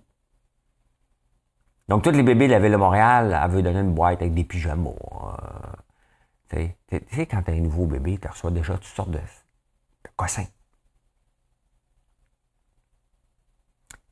Donc, 1.89 2.03
tous 2.03 2.11
les 2.11 2.23
bébés 2.23 2.49
de 2.49 2.53
la 2.53 2.59
Ville 2.59 2.73
de 2.73 2.77
Montréal, 2.77 3.49
veut 3.51 3.63
donner 3.63 3.81
une 3.81 3.95
boîte 3.95 4.21
avec 4.21 4.35
des 4.35 4.45
pyjamas. 4.45 4.91
Euh, 6.51 6.67
tu 6.89 7.07
sais, 7.13 7.27
quand 7.27 7.43
t'as 7.43 7.53
un 7.53 7.61
nouveau 7.61 7.87
bébé, 7.87 8.19
tu 8.19 8.29
reçois 8.29 8.51
déjà 8.51 8.75
toutes 8.75 8.85
sortes 8.85 9.11
de, 9.11 9.19
de 9.19 10.11
cossins. 10.17 10.47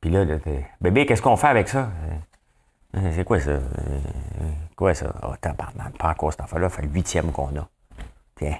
Puis 0.00 0.10
là, 0.10 0.24
bébé, 0.80 1.06
qu'est-ce 1.06 1.22
qu'on 1.22 1.36
fait 1.36 1.48
avec 1.48 1.68
ça? 1.68 1.90
Euh, 2.96 3.10
c'est 3.14 3.24
quoi 3.24 3.40
ça? 3.40 3.50
Euh, 3.50 3.62
quoi 4.76 4.94
ça? 4.94 5.12
Oh, 5.22 5.34
pardon, 5.40 5.90
pas 5.98 6.10
encore 6.10 6.32
cette 6.32 6.42
affaire-là, 6.42 6.68
ça 6.68 6.76
fait 6.76 6.82
le 6.82 6.92
huitième 6.92 7.32
qu'on 7.32 7.56
a. 7.56 7.68
Tiens. 8.36 8.58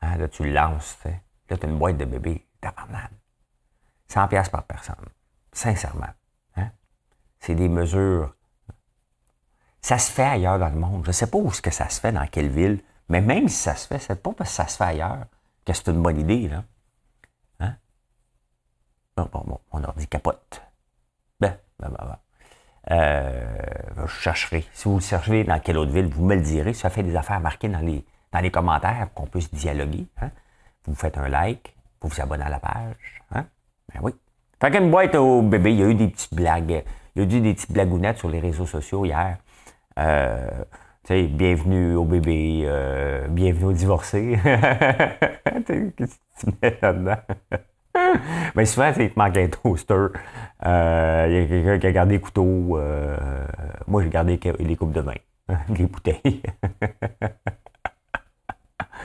Hein, 0.00 0.16
là, 0.16 0.28
tu 0.28 0.44
le 0.44 0.52
lances, 0.52 0.98
tu 1.02 1.08
Là, 1.08 1.56
tu 1.56 1.66
as 1.66 1.68
une 1.68 1.78
boîte 1.78 1.96
de 1.96 2.04
bébé. 2.04 2.46
Tabarnak. 2.60 3.10
100 4.08 4.28
pièces 4.28 4.48
par 4.48 4.64
personne. 4.64 4.96
Sincèrement. 5.52 6.08
C'est 7.40 7.54
des 7.54 7.68
mesures. 7.68 8.34
Ça 9.80 9.98
se 9.98 10.10
fait 10.10 10.24
ailleurs 10.24 10.58
dans 10.58 10.68
le 10.68 10.78
monde. 10.78 11.02
Je 11.04 11.08
ne 11.08 11.12
sais 11.12 11.26
pas 11.28 11.38
où 11.38 11.48
est-ce 11.48 11.62
que 11.62 11.70
ça 11.70 11.88
se 11.88 12.00
fait, 12.00 12.12
dans 12.12 12.26
quelle 12.26 12.48
ville, 12.48 12.80
mais 13.08 13.20
même 13.20 13.48
si 13.48 13.56
ça 13.56 13.74
se 13.74 13.86
fait, 13.86 13.98
c'est 13.98 14.22
pas 14.22 14.32
parce 14.32 14.50
que 14.50 14.56
ça 14.56 14.66
se 14.66 14.76
fait 14.76 14.84
ailleurs 14.84 15.26
que 15.64 15.72
c'est 15.72 15.88
une 15.88 16.02
bonne 16.02 16.18
idée. 16.18 16.48
Là. 16.48 16.64
Hein? 17.60 17.76
Bon, 19.16 19.28
bon, 19.32 19.60
bon, 19.72 19.82
capote. 20.10 20.62
Ben, 21.40 21.56
ben, 21.78 21.88
ben, 21.88 22.04
ben. 22.06 22.18
Euh, 22.90 23.56
je 24.06 24.06
chercherai. 24.06 24.64
Si 24.72 24.88
vous 24.88 24.96
le 24.96 25.00
cherchez 25.00 25.44
dans 25.44 25.60
quelle 25.60 25.76
autre 25.76 25.92
ville, 25.92 26.06
vous 26.06 26.24
me 26.24 26.34
le 26.34 26.40
direz. 26.40 26.72
ça 26.72 26.90
fait 26.90 27.02
des 27.02 27.16
affaires 27.16 27.40
marquées 27.40 27.68
dans 27.68 27.80
les, 27.80 28.04
dans 28.32 28.40
les 28.40 28.50
commentaires, 28.50 29.08
qu'on 29.14 29.26
puisse 29.26 29.52
dialoguer. 29.52 30.06
Hein? 30.20 30.30
Vous 30.86 30.94
faites 30.94 31.18
un 31.18 31.28
like, 31.28 31.76
vous 32.00 32.08
vous 32.08 32.20
abonnez 32.20 32.44
à 32.44 32.48
la 32.48 32.60
page. 32.60 33.22
Hein? 33.32 33.44
Ben 33.92 34.00
oui. 34.02 34.12
Fait 34.60 34.70
qu'une 34.70 34.90
boîte 34.90 35.14
au 35.14 35.42
bébé, 35.42 35.72
il 35.72 35.80
y 35.80 35.82
a 35.82 35.86
eu 35.86 35.94
des 35.94 36.08
petites 36.08 36.34
blagues. 36.34 36.84
Il 37.18 37.22
a 37.22 37.36
eu 37.36 37.40
des 37.40 37.52
petites 37.52 37.72
blagounettes 37.72 38.18
sur 38.18 38.28
les 38.28 38.38
réseaux 38.38 38.64
sociaux 38.64 39.04
hier. 39.04 39.38
Euh, 39.98 40.48
tu 41.02 41.14
sais, 41.14 41.22
bienvenue 41.24 41.96
au 41.96 42.04
bébé, 42.04 42.62
euh, 42.64 43.26
bienvenue 43.26 43.64
au 43.64 43.72
divorcé. 43.72 44.38
Qu'est-ce 44.44 45.96
que 45.96 46.04
tu 46.38 46.46
mets 46.62 46.78
là-dedans? 46.80 47.16
Mais 48.54 48.64
souvent, 48.66 48.92
il 48.96 49.10
te 49.10 49.18
manque 49.18 49.36
un 49.36 49.48
toaster. 49.48 50.06
Euh, 50.64 51.26
il 51.28 51.34
y 51.34 51.38
a 51.38 51.46
quelqu'un 51.48 51.78
qui 51.80 51.86
a 51.88 51.90
gardé 51.90 52.14
les 52.14 52.20
couteaux. 52.20 52.78
Moi, 53.88 54.04
j'ai 54.04 54.10
gardé 54.10 54.38
les 54.60 54.76
coupes 54.76 54.92
de 54.92 55.00
vin, 55.00 55.14
les 55.76 55.86
bouteilles. 55.86 56.40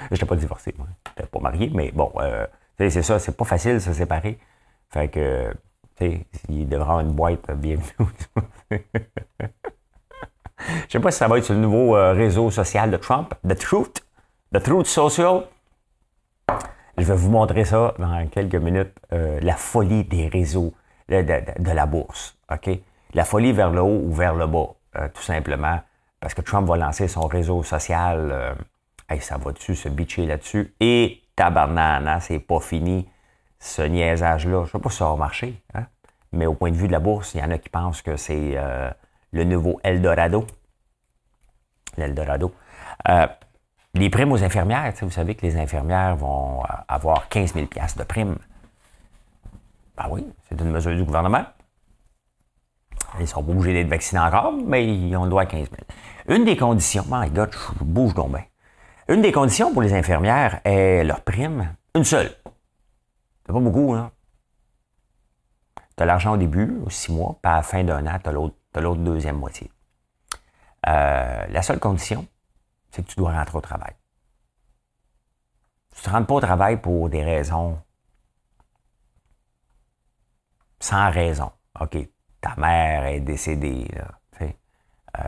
Je 0.10 0.12
n'étais 0.12 0.25
pas 0.27 0.36
divorcé, 0.36 0.72
moi. 0.77 0.86
Je 1.08 1.12
n'étais 1.13 1.32
pas 1.32 1.39
marié, 1.39 1.72
mais 1.74 1.91
bon, 1.91 2.12
c'est 2.77 3.01
ça, 3.01 3.17
c'est 3.17 3.36
pas 3.36 3.46
facile 3.46 3.74
de 3.74 3.79
se 3.79 3.91
séparer. 3.91 4.38
Fait 4.91 5.08
que, 5.08 5.51
il 6.02 6.68
devrait 6.68 6.82
avoir 6.82 7.00
une 7.02 7.14
boîte 7.14 7.52
bienvenue. 7.56 8.08
Je 10.88 10.92
sais 10.92 11.00
pas 11.00 11.12
si 11.12 11.18
ça 11.18 11.28
va 11.28 11.38
être 11.38 11.44
sur 11.44 11.54
le 11.56 11.60
nouveau 11.60 11.96
euh, 11.96 12.14
réseau 12.14 12.50
social 12.50 12.90
de 12.90 12.98
Trump, 12.98 13.34
The 13.48 13.58
Truth, 13.58 14.06
The 14.54 14.64
Truth 14.64 14.86
Social. 14.86 15.44
Je 16.98 17.04
vais 17.04 17.16
vous 17.16 17.30
montrer 17.30 17.66
ça 17.66 17.94
dans 18.00 18.28
quelques 18.28 18.56
minutes, 18.56 18.94
euh, 19.12 19.40
la 19.42 19.56
folie 19.56 20.04
des 20.06 20.28
réseaux 20.28 20.74
de, 21.10 21.72
la 21.72 21.86
bourse. 21.86 22.38
La 23.14 23.26
folie 23.26 23.52
vers 23.52 23.72
le 23.72 23.82
haut 23.82 24.02
ou 24.06 24.14
vers 24.14 24.36
le 24.36 24.48
bas, 24.48 24.70
euh, 24.96 25.10
tout 25.14 25.22
simplement, 25.22 25.82
parce 26.20 26.34
que 26.34 26.42
Trump 26.42 26.68
va 26.68 26.78
lancer 26.78 27.08
son 27.08 27.28
réseau 27.28 27.64
social 27.64 28.56
ça 29.22 29.38
va-tu 29.38 29.76
se 29.76 29.90
bitcher 29.90 30.26
là-dessus? 30.26 30.74
Et 30.80 31.22
tabarnana, 31.36 32.20
c'est 32.20 32.40
pas 32.40 32.60
fini, 32.60 33.08
ce 33.63 33.82
niaisage-là. 33.82 34.65
Je 34.65 34.72
sais 34.72 34.79
pas 34.79 34.89
si 34.89 34.98
ça 34.98 35.10
va 35.10 35.15
marcher, 35.15 35.62
hein? 35.74 35.86
mais 36.34 36.46
au 36.46 36.53
point 36.53 36.70
de 36.70 36.75
vue 36.75 36.88
de 36.88 36.91
la 36.91 37.00
bourse, 37.00 37.34
il 37.34 37.39
y 37.39 37.43
en 37.43 37.50
a 37.50 37.58
qui 37.58 37.70
pensent 37.70 38.01
que 38.01 38.17
c'est 38.17 38.53
euh, 38.55 38.91
le 39.32 39.46
nouveau 39.46 39.79
Eldorado. 39.84 40.46
L'Eldorado. 41.98 42.53
Euh, 43.08 43.27
les 43.93 44.10
primes 44.10 44.32
aux 44.32 44.43
infirmières, 44.43 44.91
vous 45.01 45.12
savez 45.12 45.36
que 45.36 45.46
les 45.46 45.55
infirmières 45.55 46.15
vont 46.17 46.62
euh, 46.63 46.67
avoir 46.88 47.29
15 47.29 47.53
000 47.53 47.67
de 47.67 48.03
primes. 48.03 48.36
Ben 49.96 50.08
oui, 50.10 50.27
c'est 50.50 50.60
une 50.60 50.72
mesure 50.72 50.96
du 50.96 51.03
gouvernement. 51.03 51.46
Ils 53.20 53.27
sont 53.27 53.43
pas 53.43 53.51
obligés 53.51 53.74
d'être 53.74 53.89
vaccinés 53.89 54.22
encore, 54.22 54.53
mais 54.65 54.86
ils 54.86 55.15
ont 55.15 55.24
le 55.24 55.29
droit 55.29 55.43
à 55.43 55.46
15 55.46 55.70
000. 56.27 56.38
Une 56.38 56.46
des 56.46 56.58
conditions, 56.58 57.05
my 57.10 57.29
God, 57.29 57.51
je 57.53 57.84
bouge 57.84 58.13
donc 58.15 58.29
bien. 58.29 58.43
Une 59.08 59.22
des 59.22 59.32
conditions 59.32 59.72
pour 59.72 59.84
les 59.84 59.93
infirmières 59.93 60.60
est 60.65 61.03
leur 61.03 61.22
prime. 61.22 61.75
Une 61.96 62.03
seule. 62.03 62.32
C'est 63.46 63.52
pas 63.52 63.60
beaucoup, 63.60 63.94
hein? 63.94 64.12
Tu 65.96 66.04
as 66.04 66.06
l'argent 66.06 66.34
au 66.34 66.38
début, 66.38 66.80
six 66.90 67.12
mois, 67.12 67.38
puis 67.42 67.52
à 67.52 67.58
la 67.58 67.64
fin 67.64 67.84
d'un 67.84 68.06
an, 68.08 68.18
tu 68.24 68.30
as 68.30 68.82
l'autre 68.82 69.02
deuxième 69.02 69.38
moitié. 69.38 69.72
Euh, 70.88 71.46
la 71.48 71.62
seule 71.62 71.80
condition, 71.80 72.26
c'est 72.92 73.06
que 73.06 73.12
tu 73.12 73.16
dois 73.16 73.32
rentrer 73.32 73.58
au 73.58 73.62
travail. 73.62 73.94
Tu 75.92 76.00
ne 76.00 76.04
te 76.06 76.10
rentres 76.10 76.28
pas 76.28 76.34
au 76.34 76.42
travail 76.42 76.82
pour 76.82 77.10
des 77.10 77.24
raisons 77.24 77.80
sans 80.80 81.12
raison. 81.12 81.52
OK, 81.80 81.98
ta 82.42 82.56
mère 82.58 83.06
est 83.06 83.20
décédée, 83.20 83.88
là, 83.94 84.08
euh, 85.20 85.24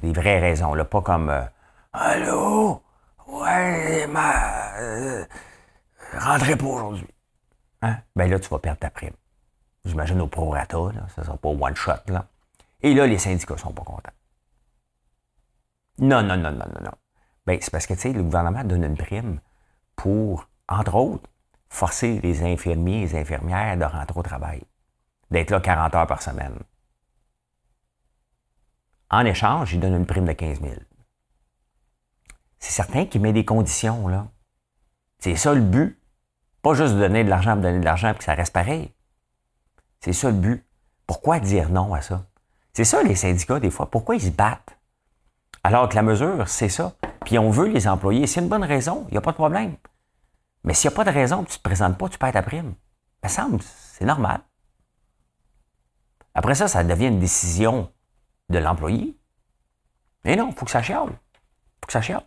des 0.00 0.12
vraies 0.12 0.38
raisons, 0.38 0.74
là, 0.74 0.84
pas 0.84 1.00
comme 1.00 1.30
euh, 1.30 1.44
Allô? 1.92 2.82
Ouais, 3.26 4.06
ma. 4.06 4.76
Euh, 4.78 5.24
rentrez 6.18 6.56
pas 6.56 6.66
aujourd'hui. 6.66 7.13
Hein? 7.84 7.98
Ben 8.16 8.30
là, 8.30 8.38
tu 8.38 8.48
vas 8.48 8.58
perdre 8.58 8.78
ta 8.78 8.90
prime. 8.90 9.12
J'imagine 9.84 10.20
au 10.22 10.26
prorata, 10.26 10.78
là, 10.94 11.06
ça 11.14 11.22
sera 11.22 11.36
pas 11.36 11.50
one 11.50 11.76
shot. 11.76 11.92
Là. 12.08 12.26
Et 12.80 12.94
là, 12.94 13.06
les 13.06 13.18
syndicats 13.18 13.58
sont 13.58 13.72
pas 13.72 13.82
contents. 13.82 14.12
Non, 15.98 16.22
non, 16.22 16.38
non, 16.38 16.50
non, 16.50 16.66
non, 16.74 16.80
non. 16.82 16.94
Ben, 17.46 17.58
c'est 17.60 17.70
parce 17.70 17.86
que, 17.86 17.92
tu 17.92 18.00
sais, 18.00 18.12
le 18.14 18.22
gouvernement 18.22 18.64
donne 18.64 18.84
une 18.84 18.96
prime 18.96 19.38
pour, 19.96 20.48
entre 20.66 20.94
autres, 20.94 21.28
forcer 21.68 22.20
les 22.22 22.42
infirmiers 22.42 23.02
et 23.02 23.06
les 23.06 23.16
infirmières 23.16 23.76
de 23.76 23.84
rentrer 23.84 24.18
au 24.18 24.22
travail, 24.22 24.62
d'être 25.30 25.50
là 25.50 25.60
40 25.60 25.94
heures 25.94 26.06
par 26.06 26.22
semaine. 26.22 26.58
En 29.10 29.26
échange, 29.26 29.74
ils 29.74 29.80
donnent 29.80 29.96
une 29.96 30.06
prime 30.06 30.24
de 30.24 30.32
15 30.32 30.62
000. 30.62 30.72
C'est 32.58 32.72
certain 32.72 33.04
qu'il 33.04 33.20
met 33.20 33.34
des 33.34 33.44
conditions, 33.44 34.08
là. 34.08 34.28
C'est 35.18 35.36
ça 35.36 35.52
le 35.52 35.60
but. 35.60 36.00
Pas 36.64 36.72
juste 36.72 36.94
donner 36.94 37.24
de 37.24 37.28
l'argent 37.28 37.52
pour 37.52 37.62
donner 37.62 37.78
de 37.78 37.84
l'argent 37.84 38.10
et 38.10 38.14
que 38.14 38.24
ça 38.24 38.32
reste 38.32 38.54
pareil. 38.54 38.90
C'est 40.00 40.14
ça 40.14 40.30
le 40.30 40.36
but. 40.36 40.64
Pourquoi 41.06 41.38
dire 41.38 41.68
non 41.68 41.92
à 41.92 42.00
ça? 42.00 42.24
C'est 42.72 42.84
ça 42.84 43.02
les 43.02 43.16
syndicats, 43.16 43.60
des 43.60 43.70
fois. 43.70 43.90
Pourquoi 43.90 44.16
ils 44.16 44.22
se 44.22 44.30
battent? 44.30 44.78
Alors 45.62 45.90
que 45.90 45.94
la 45.94 46.00
mesure, 46.00 46.48
c'est 46.48 46.70
ça. 46.70 46.96
Puis 47.26 47.38
on 47.38 47.50
veut 47.50 47.66
les 47.68 47.86
employer. 47.86 48.26
C'est 48.26 48.40
une 48.40 48.48
bonne 48.48 48.64
raison, 48.64 49.04
il 49.08 49.12
n'y 49.12 49.18
a 49.18 49.20
pas 49.20 49.32
de 49.32 49.36
problème. 49.36 49.76
Mais 50.64 50.72
s'il 50.72 50.88
n'y 50.88 50.94
a 50.94 50.96
pas 50.96 51.04
de 51.04 51.10
raison, 51.14 51.44
tu 51.44 51.52
ne 51.52 51.56
te 51.58 51.62
présentes 51.62 51.98
pas, 51.98 52.08
tu 52.08 52.16
perds 52.16 52.32
ta 52.32 52.42
prime. 52.42 52.72
Ça 53.22 53.28
semble, 53.28 53.60
c'est 53.62 54.06
normal. 54.06 54.40
Après 56.32 56.54
ça, 56.54 56.66
ça 56.66 56.82
devient 56.82 57.08
une 57.08 57.20
décision 57.20 57.92
de 58.48 58.58
l'employé. 58.58 59.18
Mais 60.24 60.34
non, 60.34 60.48
il 60.50 60.54
faut 60.54 60.64
que 60.64 60.70
ça 60.70 60.82
chiale. 60.82 61.10
Il 61.10 61.80
faut 61.82 61.86
que 61.88 61.92
ça 61.92 62.00
chiale. 62.00 62.26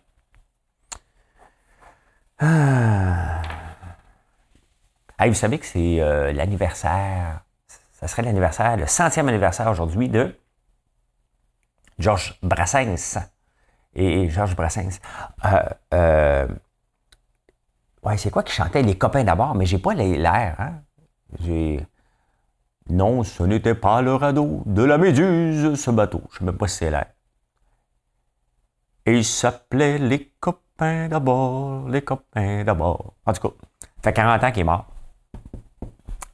Ah. 2.38 3.42
Vous 5.20 5.34
savez 5.34 5.58
que 5.58 5.66
c'est 5.66 6.00
euh, 6.00 6.32
l'anniversaire 6.32 7.42
ça 7.98 8.06
serait 8.06 8.22
l'anniversaire, 8.22 8.76
le 8.76 8.86
centième 8.86 9.28
anniversaire 9.28 9.68
aujourd'hui 9.68 10.08
de 10.08 10.32
Georges 11.98 12.38
Brassens. 12.42 13.18
Et 13.92 14.30
Georges 14.30 14.54
Brassens. 14.54 15.00
Euh, 15.44 15.62
euh, 15.94 16.48
ouais, 18.04 18.16
c'est 18.16 18.30
quoi 18.30 18.44
qui 18.44 18.52
chantait 18.52 18.82
Les 18.82 18.96
copains 18.96 19.24
d'abord, 19.24 19.56
mais 19.56 19.66
j'ai 19.66 19.78
pas 19.78 19.94
l'air. 19.94 20.54
Hein? 20.60 20.74
Non, 22.88 23.24
ce 23.24 23.42
n'était 23.42 23.74
pas 23.74 24.00
le 24.00 24.14
radeau 24.14 24.62
de 24.64 24.84
la 24.84 24.96
Méduse, 24.96 25.74
ce 25.74 25.90
bateau. 25.90 26.22
Je 26.30 26.36
ne 26.36 26.38
sais 26.38 26.44
même 26.44 26.56
pas 26.56 26.68
si 26.68 26.76
c'est 26.76 26.90
l'air. 26.92 27.06
Et 29.06 29.16
il 29.16 29.24
s'appelait 29.24 29.98
Les 29.98 30.28
copains 30.38 31.08
d'abord, 31.08 31.88
les 31.88 32.02
copains 32.02 32.62
d'abord. 32.62 33.14
En 33.26 33.32
tout 33.32 33.48
cas, 33.48 33.54
ça 33.80 33.88
fait 34.04 34.12
40 34.12 34.44
ans 34.44 34.52
qu'il 34.52 34.60
est 34.60 34.64
mort. 34.64 34.86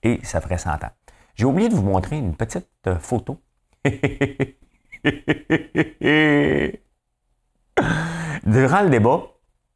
Et 0.04 0.20
ça 0.22 0.40
ferait 0.40 0.58
100 0.58 0.84
ans. 0.84 0.90
J'ai 1.34 1.46
oublié 1.46 1.68
de 1.68 1.74
vous 1.74 1.82
montrer 1.82 2.16
une 2.16 2.36
petite 2.36 2.68
euh, 2.86 2.96
photo. 2.98 3.40
Durant 8.46 8.82
le 8.82 8.90
débat, 8.90 9.22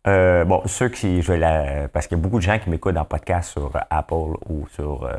euh, 0.06 0.44
bon, 0.44 0.62
ceux 0.66 0.90
qui, 0.90 1.22
je 1.22 1.32
la, 1.32 1.88
parce 1.88 2.06
qu'il 2.06 2.16
y 2.16 2.20
a 2.20 2.22
beaucoup 2.22 2.36
de 2.36 2.42
gens 2.42 2.58
qui 2.58 2.70
m'écoutent 2.70 2.96
en 2.96 3.04
podcast 3.04 3.50
sur 3.50 3.72
Apple 3.90 4.36
ou 4.48 4.68
sur 4.68 5.04
euh, 5.04 5.16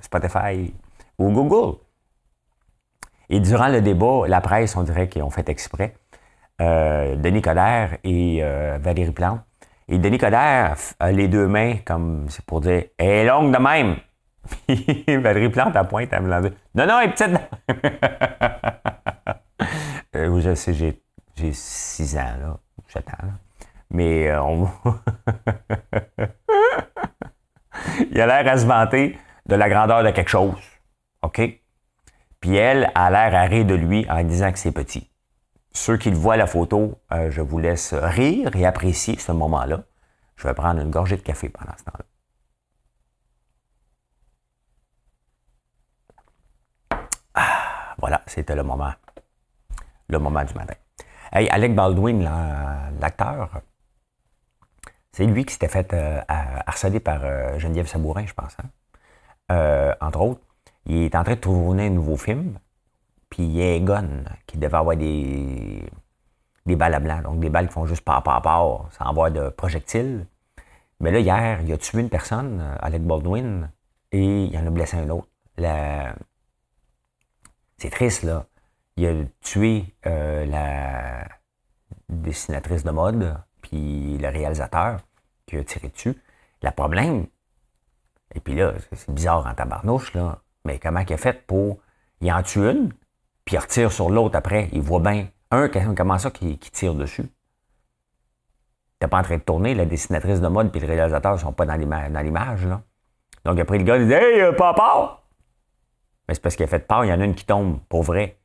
Spotify 0.00 0.72
ou 1.18 1.32
Google. 1.32 1.78
Et 3.30 3.40
durant 3.40 3.68
le 3.68 3.80
débat, 3.80 4.28
la 4.28 4.40
presse, 4.40 4.76
on 4.76 4.82
dirait 4.84 5.08
qu'ils 5.08 5.22
ont 5.22 5.30
fait 5.30 5.48
exprès. 5.48 5.94
Denis 6.60 7.42
Coderre 7.42 7.98
et 8.02 8.42
Valérie 8.80 9.12
Plante. 9.12 9.42
Et 9.86 9.98
Denis 9.98 10.18
Coderre 10.18 10.74
a 10.98 11.12
les 11.12 11.28
deux 11.28 11.46
mains 11.46 11.76
comme 11.84 12.26
c'est 12.30 12.44
pour 12.44 12.60
dire 12.60 12.84
Elle 12.96 13.08
est 13.08 13.26
longue 13.26 13.52
de 13.54 13.58
même. 13.58 13.96
Puis 14.48 15.04
Valérie 15.18 15.48
Plante 15.48 15.76
à 15.76 15.84
pointe, 15.84 16.08
elle 16.12 16.22
me 16.22 16.28
l'a 16.28 16.40
Non, 16.40 16.50
non, 16.86 17.00
elle 17.00 17.08
est 17.08 17.12
petite. 17.12 17.30
euh, 20.16 20.40
je 20.40 20.54
sais, 20.54 20.74
j'ai, 20.74 21.02
j'ai 21.36 21.52
six 21.52 22.16
ans, 22.16 22.36
là. 22.40 22.58
J'attends, 22.88 23.26
là. 23.26 23.32
Mais 23.90 24.28
euh, 24.28 24.42
on... 24.42 24.68
Il 28.10 28.20
a 28.20 28.26
l'air 28.26 28.52
à 28.52 28.58
se 28.58 28.66
vanter 28.66 29.18
de 29.46 29.54
la 29.54 29.68
grandeur 29.68 30.02
de 30.02 30.10
quelque 30.10 30.30
chose. 30.30 30.58
OK? 31.22 31.40
Puis 32.40 32.54
elle 32.54 32.90
a 32.94 33.10
l'air 33.10 33.34
à 33.34 33.44
rire 33.44 33.64
de 33.64 33.74
lui 33.74 34.06
en 34.10 34.22
disant 34.22 34.52
que 34.52 34.58
c'est 34.58 34.72
petit. 34.72 35.10
Ceux 35.72 35.96
qui 35.96 36.10
le 36.10 36.16
voient 36.16 36.36
la 36.36 36.46
photo, 36.46 37.00
euh, 37.12 37.30
je 37.30 37.40
vous 37.40 37.58
laisse 37.58 37.94
rire 37.94 38.54
et 38.56 38.66
apprécier 38.66 39.18
ce 39.18 39.32
moment-là. 39.32 39.84
Je 40.36 40.46
vais 40.46 40.54
prendre 40.54 40.80
une 40.80 40.90
gorgée 40.90 41.16
de 41.16 41.22
café 41.22 41.48
pendant 41.48 41.76
ce 41.76 41.84
temps-là. 41.84 42.04
Voilà, 48.08 48.22
c'était 48.26 48.54
le 48.54 48.62
moment. 48.62 48.94
Le 50.08 50.18
moment 50.18 50.42
du 50.42 50.54
matin. 50.54 50.72
Hey, 51.30 51.46
Alec 51.50 51.74
Baldwin, 51.74 52.22
l'acteur, 52.98 53.60
c'est 55.12 55.26
lui 55.26 55.44
qui 55.44 55.52
s'était 55.52 55.68
fait 55.68 55.92
euh, 55.92 56.18
harceler 56.26 57.00
par 57.00 57.20
euh, 57.22 57.58
Geneviève 57.58 57.86
Sabourin, 57.86 58.24
je 58.24 58.32
pense. 58.32 58.56
Hein. 58.62 58.68
Euh, 59.52 59.94
entre 60.00 60.22
autres, 60.22 60.40
il 60.86 61.02
est 61.02 61.14
en 61.14 61.22
train 61.22 61.34
de 61.34 61.40
tourner 61.40 61.88
un 61.88 61.90
nouveau 61.90 62.16
film, 62.16 62.58
puis 63.28 63.42
il 63.42 63.60
a 63.60 63.74
Egon 63.74 64.24
qui 64.46 64.56
devait 64.56 64.74
avoir 64.74 64.96
des, 64.96 65.86
des 66.64 66.76
balles 66.76 66.94
à 66.94 67.00
blanc, 67.00 67.20
donc 67.20 67.40
des 67.40 67.50
balles 67.50 67.66
qui 67.68 67.74
font 67.74 67.84
juste 67.84 68.06
par 68.06 68.22
par 68.22 68.40
par, 68.40 68.88
sans 68.92 69.04
avoir 69.04 69.30
de 69.30 69.50
projectiles. 69.50 70.26
Mais 71.00 71.10
là, 71.10 71.18
hier, 71.18 71.60
il 71.60 71.70
a 71.70 71.76
tué 71.76 72.00
une 72.00 72.08
personne, 72.08 72.74
Alec 72.80 73.02
Baldwin, 73.02 73.70
et 74.12 74.44
il 74.44 74.56
en 74.56 74.66
a 74.66 74.70
blessé 74.70 74.96
un 74.96 75.10
autre. 75.10 75.28
C'est 77.78 77.90
triste, 77.90 78.24
là. 78.24 78.46
Il 78.96 79.06
a 79.06 79.12
tué 79.40 79.94
euh, 80.06 80.44
la 80.46 81.28
dessinatrice 82.08 82.82
de 82.82 82.90
mode, 82.90 83.36
puis 83.62 84.18
le 84.18 84.28
réalisateur 84.28 84.98
qui 85.46 85.56
a 85.56 85.64
tiré 85.64 85.88
dessus. 85.88 86.20
Le 86.62 86.70
problème, 86.72 87.26
et 88.34 88.40
puis 88.40 88.54
là, 88.54 88.74
c'est 88.92 89.10
bizarre 89.10 89.46
en 89.46 89.54
tabarnouche, 89.54 90.14
là, 90.14 90.40
mais 90.64 90.78
comment 90.78 91.00
il 91.00 91.12
a 91.12 91.16
fait 91.16 91.46
pour. 91.46 91.78
Il 92.20 92.32
en 92.32 92.42
tue 92.42 92.68
une, 92.68 92.92
puis 93.44 93.54
il 93.54 93.58
retire 93.58 93.92
sur 93.92 94.10
l'autre 94.10 94.36
après. 94.36 94.68
Il 94.72 94.82
voit 94.82 95.00
bien. 95.00 95.28
Un, 95.52 95.68
comment 95.94 96.18
ça 96.18 96.30
qui, 96.30 96.58
tire 96.58 96.94
dessus? 96.94 97.30
T'es 98.98 99.06
pas 99.06 99.20
en 99.20 99.22
train 99.22 99.36
de 99.36 99.42
tourner, 99.42 99.74
la 99.74 99.86
dessinatrice 99.86 100.40
de 100.40 100.48
mode 100.48 100.72
puis 100.72 100.80
le 100.80 100.88
réalisateur 100.88 101.38
sont 101.38 101.52
pas 101.52 101.64
dans 101.64 101.76
l'image, 101.76 102.66
là. 102.66 102.82
Donc 103.44 103.60
après, 103.60 103.78
le 103.78 103.84
gars, 103.84 103.96
il 103.96 104.08
dit 104.08 104.12
Hey, 104.12 104.52
papa! 104.56 105.22
Mais 106.28 106.34
c'est 106.34 106.42
parce 106.42 106.56
qu'il 106.56 106.64
a 106.64 106.68
fait 106.68 106.86
peur, 106.86 107.04
il 107.04 107.08
y 107.08 107.12
en 107.12 107.20
a 107.20 107.24
une 107.24 107.34
qui 107.34 107.46
tombe, 107.46 107.80
pour 107.88 108.02
vrai, 108.02 108.38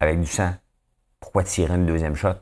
avec 0.00 0.20
du 0.20 0.26
sang. 0.26 0.54
Pourquoi 1.20 1.44
tirer 1.44 1.74
une 1.74 1.86
deuxième 1.86 2.16
shot? 2.16 2.34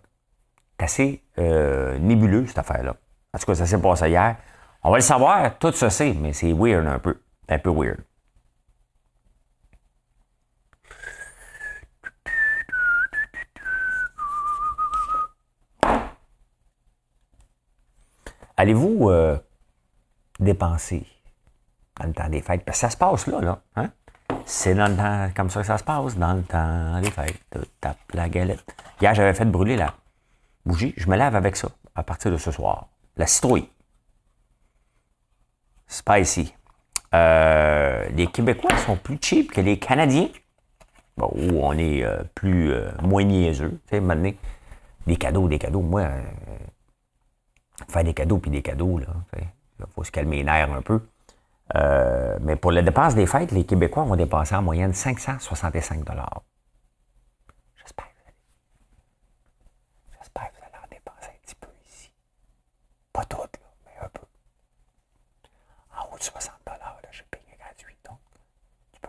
C'est 0.79 0.85
assez 0.85 1.23
euh, 1.39 1.99
nébuleux, 1.99 2.47
cette 2.47 2.59
affaire-là. 2.59 2.97
En 3.33 3.39
tout 3.39 3.47
cas, 3.47 3.55
ça 3.55 3.67
s'est 3.67 3.81
passé 3.81 4.09
hier. 4.09 4.37
On 4.83 4.91
va 4.91 4.97
le 4.97 5.03
savoir, 5.03 5.59
tout 5.59 5.73
se 5.73 5.89
sait, 5.91 6.15
mais 6.15 6.33
c'est 6.33 6.53
weird 6.53 6.87
un 6.87 6.99
peu. 6.99 7.21
Un 7.49 7.59
peu 7.59 7.71
weird. 7.71 7.99
Allez-vous 18.57 19.11
euh, 19.11 19.39
dépenser 20.41 21.07
dans 22.01 22.11
temps 22.13 22.29
des 22.31 22.41
fêtes? 22.41 22.65
Parce 22.65 22.79
que 22.79 22.81
ça 22.81 22.91
se 22.91 22.97
passe 22.97 23.27
là, 23.27 23.41
là. 23.43 23.61
Hein? 23.77 23.91
C'est 24.45 24.75
dans 24.75 24.89
le 24.89 24.97
temps, 24.97 25.29
comme 25.35 25.51
ça 25.51 25.61
que 25.61 25.67
ça 25.67 25.79
se 25.79 25.85
passe, 25.85 26.17
dans 26.17 26.35
le 26.35 26.43
temps 26.43 27.01
des 27.01 27.11
fêtes. 27.11 27.41
Tape 27.81 27.99
la 28.15 28.29
galette. 28.29 28.65
Hier, 29.01 29.15
j'avais 29.15 29.35
fait 29.35 29.45
brûler 29.45 29.77
la 29.77 29.95
bougie. 30.65 30.95
Je 30.97 31.09
me 31.09 31.17
lave 31.17 31.35
avec 31.35 31.57
ça 31.57 31.69
à 31.95 32.03
partir 32.03 32.31
de 32.31 32.37
ce 32.37 32.51
soir. 32.51 32.89
La 33.17 33.27
citrouille. 33.27 33.69
Spicy. 35.89 36.55
Euh, 37.15 38.09
les 38.11 38.27
Québécois 38.27 38.77
sont 38.79 38.97
plus 38.97 39.19
cheap 39.21 39.53
que 39.53 39.61
les 39.61 39.79
Canadiens. 39.79 40.29
Bon, 41.17 41.31
on 41.35 41.73
est 41.79 42.05
euh, 42.05 42.23
plus 42.35 42.73
euh, 42.73 42.91
moins 43.03 43.25
niaiseux. 43.25 43.81
Tu 43.87 43.97
sais, 43.97 44.01
maintenant, 44.01 44.33
des 45.07 45.17
cadeaux, 45.17 45.49
des 45.49 45.59
cadeaux. 45.59 45.81
Moi, 45.81 46.09
faire 47.89 48.05
des 48.05 48.15
cadeaux 48.15 48.39
puis 48.39 48.51
des 48.51 48.63
cadeaux, 48.63 48.99
là. 48.99 49.07
Il 49.79 49.87
faut 49.95 50.05
se 50.05 50.11
calmer 50.11 50.37
les 50.37 50.45
nerfs 50.45 50.73
un 50.73 50.83
peu. 50.83 51.01
Mais 51.75 52.57
pour 52.57 52.73
la 52.73 52.83
dépense 52.83 53.15
des 53.15 53.27
fêtes, 53.27 53.53
les 53.53 53.65
Québécois 53.65 54.05
vont 54.05 54.17
dépenser 54.17 54.55
en 54.55 54.63
moyenne 54.63 54.93
565 54.93 56.05
J'espère 57.77 58.07
que 58.07 58.13
J'espère 60.19 60.51
que 60.51 60.57
vous 60.57 60.63
allez 60.65 60.85
en 60.85 60.89
dépenser 60.91 61.29
un 61.29 61.41
petit 61.45 61.57
peu 61.57 61.69
ici. 61.89 62.13
Pas 63.13 63.25
tout, 63.25 63.39
là, 63.39 63.47
mais 63.85 64.05
un 64.05 64.09
peu. 64.09 64.23
En 65.99 66.15
haut 66.15 66.19
de 66.19 66.23
60 66.23 66.53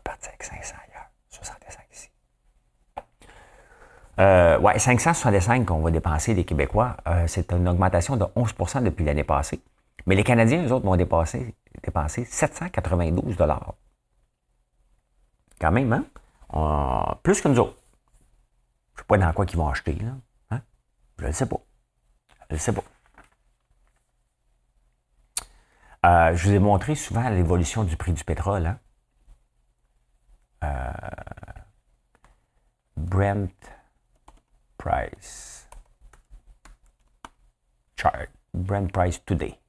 partir 0.08 0.30
avec 0.30 0.43
500 0.43 0.76
ailleurs. 0.88 1.10
65 1.30 1.84
ici. 1.91 2.10
Euh, 4.20 4.58
ouais, 4.60 4.80
565 4.80 5.65
qu'on 5.65 5.80
va 5.80 5.91
dépenser 5.91 6.34
les 6.34 6.43
Québécois, 6.43 6.98
euh, 7.08 7.26
c'est 7.28 7.52
une 7.52 7.67
augmentation 7.67 8.15
de 8.15 8.26
11% 8.36 8.84
depuis 8.84 9.06
l'année 9.06 9.24
passée. 9.24 9.62
Mais 10.08 10.15
les 10.15 10.24
Canadiens, 10.24 10.65
eux 10.65 10.72
autres, 10.72 10.86
vont 10.86 10.96
dépenser, 10.96 11.54
dépenser 11.84 12.24
792 12.24 13.36
Quand 15.60 15.72
même, 15.72 15.93
hein? 15.93 17.15
plus 17.24 17.41
que 17.41 17.50
nous 17.50 17.60
autres. 17.60 17.76
Je 18.96 19.02
ne 19.02 19.04
sais 19.04 19.08
pas 19.08 19.17
dans 19.17 19.34
quoi 19.34 19.46
ils 19.46 19.58
vont 19.58 19.67
acheter, 19.67 19.93
là. 19.96 20.13
Hein? 20.52 20.62
Je 21.20 21.26
ne 21.28 21.32
sais 21.34 21.46
pas. 21.46 21.60
Je 22.50 22.56
ne 22.56 22.60
sais 22.60 22.72
pas. 22.72 22.84
Euh, 26.06 26.36
je 26.36 26.48
vous 26.48 26.54
ai 26.56 26.60
montré 26.60 26.96
souvent 26.96 27.28
l'évolution 27.28 27.84
du 27.84 27.98
prix 27.98 28.13
du 28.13 28.24
pétrole. 28.24 28.65
Hein? 28.65 28.80
Euh, 30.63 30.91
Brent 32.96 33.50
Price 34.78 35.67
chart. 37.98 38.30
Brent 38.54 38.88
Price 38.93 39.24
today. 39.26 39.60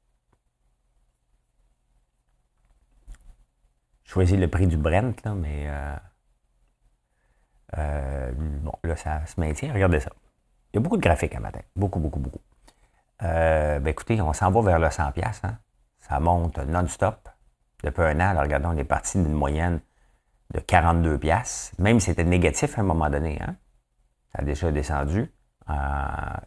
Choisis 4.08 4.38
le 4.38 4.48
prix 4.48 4.66
du 4.66 4.78
Brent, 4.78 5.14
là, 5.24 5.34
mais 5.34 5.66
euh, 5.66 5.96
euh, 7.76 8.32
bon, 8.34 8.72
là, 8.82 8.96
ça 8.96 9.24
se 9.26 9.38
maintient. 9.38 9.72
Regardez 9.72 10.00
ça. 10.00 10.10
Il 10.72 10.76
y 10.76 10.78
a 10.78 10.80
beaucoup 10.80 10.96
de 10.96 11.02
graphiques 11.02 11.34
un 11.34 11.40
matin. 11.40 11.60
Beaucoup, 11.76 12.00
beaucoup, 12.00 12.18
beaucoup. 12.18 12.40
ben 13.20 13.86
écoutez, 13.86 14.20
on 14.20 14.32
s'en 14.32 14.50
va 14.50 14.62
vers 14.62 14.78
le 14.78 14.88
100$. 14.88 15.40
Hein? 15.44 15.58
Ça 16.00 16.20
monte 16.20 16.58
non-stop. 16.58 17.28
Depuis 17.84 18.02
un 18.02 18.18
an, 18.20 18.40
regardons, 18.40 18.70
on 18.70 18.76
est 18.78 18.84
parti 18.84 19.22
d'une 19.22 19.34
moyenne 19.34 19.80
de 20.54 20.60
42 20.60 21.18
pièces, 21.18 21.72
même 21.78 22.00
si 22.00 22.06
c'était 22.06 22.24
négatif 22.24 22.78
à 22.78 22.80
un 22.80 22.84
moment 22.84 23.10
donné. 23.10 23.38
Hein? 23.42 23.56
Ça 24.32 24.40
a 24.40 24.42
déjà 24.42 24.72
descendu. 24.72 25.30
Euh, 25.68 25.74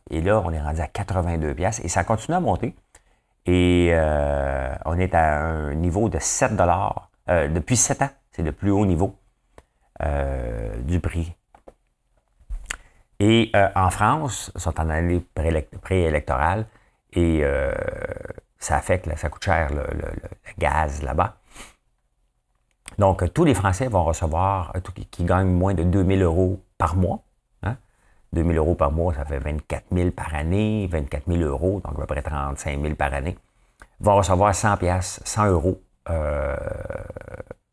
et 0.10 0.22
là, 0.22 0.42
on 0.44 0.52
est 0.52 0.62
rendu 0.62 0.82
à 0.82 0.88
82 0.88 1.54
pièces 1.54 1.80
et 1.84 1.88
ça 1.88 2.04
continue 2.04 2.36
à 2.36 2.40
monter. 2.40 2.76
Et 3.46 3.90
euh, 3.92 4.74
on 4.86 4.98
est 4.98 5.14
à 5.14 5.42
un 5.42 5.76
niveau 5.76 6.10
de 6.10 6.20
7 6.20 6.56
dollars 6.56 7.11
euh, 7.32 7.48
depuis 7.48 7.78
7 7.78 8.02
ans. 8.04 8.10
C'est 8.32 8.44
le 8.44 8.52
plus 8.52 8.72
haut 8.72 8.86
niveau 8.86 9.18
du 10.80 11.00
prix. 11.00 11.36
Et 13.20 13.52
en 13.76 13.92
France, 13.92 14.52
sont 14.56 14.80
en 14.80 14.90
année 14.90 15.24
préélectorale 15.84 16.66
et 17.14 17.44
ça 18.58 18.78
affecte, 18.78 19.16
ça 19.16 19.30
coûte 19.30 19.44
cher 19.44 19.70
le 19.72 19.84
gaz 20.58 21.04
là-bas. 21.04 21.36
Donc, 22.98 23.34
tous 23.34 23.44
les 23.46 23.54
Français 23.54 23.88
vont 23.88 24.04
recevoir, 24.04 24.74
qui 25.10 25.24
gagnent 25.24 25.52
moins 25.52 25.74
de 25.74 25.84
2000 25.84 26.22
euros 26.22 26.64
par 26.78 26.96
mois. 26.96 27.24
Hein? 27.64 27.78
2000 28.34 28.58
euros 28.58 28.76
par 28.76 28.92
mois, 28.92 29.14
ça 29.14 29.26
fait 29.26 29.40
24 29.40 29.86
000 29.92 30.12
par 30.12 30.36
année, 30.36 30.88
24 30.92 31.24
000 31.28 31.42
euros, 31.42 31.82
donc 31.84 31.96
à 31.96 32.02
peu 32.02 32.06
près 32.06 32.22
35 32.22 32.82
000 32.82 32.96
par 32.96 33.14
année, 33.14 33.38
vont 34.00 34.16
recevoir 34.16 34.54
100 34.54 34.78
pièces, 34.78 35.22
100 35.26 35.48
euros 35.48 35.82
euh, 36.10 36.56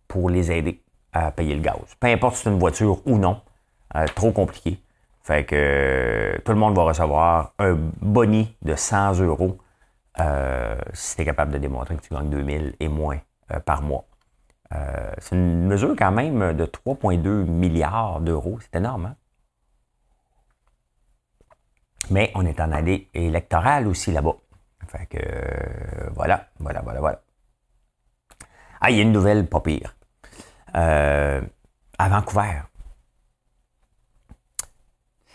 pour 0.06 0.30
les 0.30 0.52
aider 0.52 0.82
à 1.12 1.30
payer 1.30 1.54
le 1.54 1.62
gaz. 1.62 1.76
Peu 1.98 2.08
importe 2.08 2.36
si 2.36 2.42
c'est 2.44 2.50
une 2.50 2.58
voiture 2.58 3.06
ou 3.06 3.18
non, 3.18 3.40
euh, 3.96 4.06
trop 4.14 4.32
compliqué. 4.32 4.82
Fait 5.22 5.44
que 5.44 5.54
euh, 5.56 6.38
tout 6.44 6.52
le 6.52 6.58
monde 6.58 6.74
va 6.74 6.84
recevoir 6.84 7.52
un 7.58 7.74
boni 8.00 8.56
de 8.62 8.74
100 8.74 9.20
euros 9.20 9.58
si 10.94 11.14
tu 11.14 11.22
es 11.22 11.24
capable 11.24 11.52
de 11.52 11.58
démontrer 11.58 11.94
que 11.94 12.00
tu 12.00 12.12
gagnes 12.12 12.28
2000 12.28 12.74
et 12.80 12.88
moins 12.88 13.18
par 13.64 13.82
mois. 13.82 14.04
C'est 15.18 15.36
une 15.36 15.64
mesure 15.64 15.94
quand 15.96 16.10
même 16.10 16.54
de 16.54 16.66
3,2 16.66 17.44
milliards 17.44 18.20
d'euros. 18.20 18.58
C'est 18.60 18.78
énorme, 18.78 19.06
hein? 19.06 19.16
Mais 22.10 22.32
on 22.34 22.44
est 22.46 22.58
en 22.60 22.72
année 22.72 23.08
électorale 23.14 23.86
aussi 23.86 24.10
là-bas. 24.10 24.34
Fait 24.88 25.06
que 25.06 26.10
voilà, 26.14 26.48
voilà, 26.58 26.80
voilà, 26.82 27.00
voilà. 27.00 27.20
Ah, 28.80 28.90
il 28.90 28.96
y 28.96 29.00
a 29.00 29.02
une 29.02 29.12
nouvelle 29.12 29.46
pas 29.46 29.60
pire. 29.60 29.94
Euh, 30.74 31.40
à 31.98 32.08
Vancouver. 32.08 32.62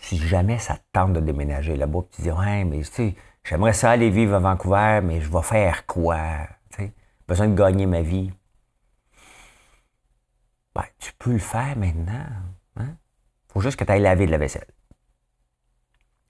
Si 0.00 0.18
jamais 0.18 0.58
ça 0.58 0.76
te 0.76 0.82
tente 0.92 1.12
de 1.14 1.20
déménager 1.20 1.76
là-bas, 1.76 2.00
tu 2.10 2.22
dis 2.22 2.30
Ouais, 2.30 2.64
mais 2.64 2.78
tu 2.78 2.84
sais, 2.84 3.14
j'aimerais 3.42 3.72
ça 3.72 3.90
aller 3.90 4.10
vivre 4.10 4.34
à 4.34 4.38
Vancouver, 4.38 5.00
mais 5.02 5.20
je 5.20 5.30
vais 5.30 5.42
faire 5.42 5.86
quoi? 5.86 6.18
Tu 6.70 6.92
besoin 7.26 7.48
de 7.48 7.54
gagner 7.54 7.86
ma 7.86 8.02
vie. 8.02 8.32
Ben, 10.74 10.84
tu 10.98 11.12
peux 11.18 11.32
le 11.32 11.38
faire 11.38 11.76
maintenant. 11.76 12.26
Hein? 12.76 12.96
faut 13.52 13.60
juste 13.60 13.78
que 13.78 13.84
tu 13.84 13.92
ailles 13.92 14.02
laver 14.02 14.26
de 14.26 14.32
la 14.32 14.38
vaisselle. 14.38 14.66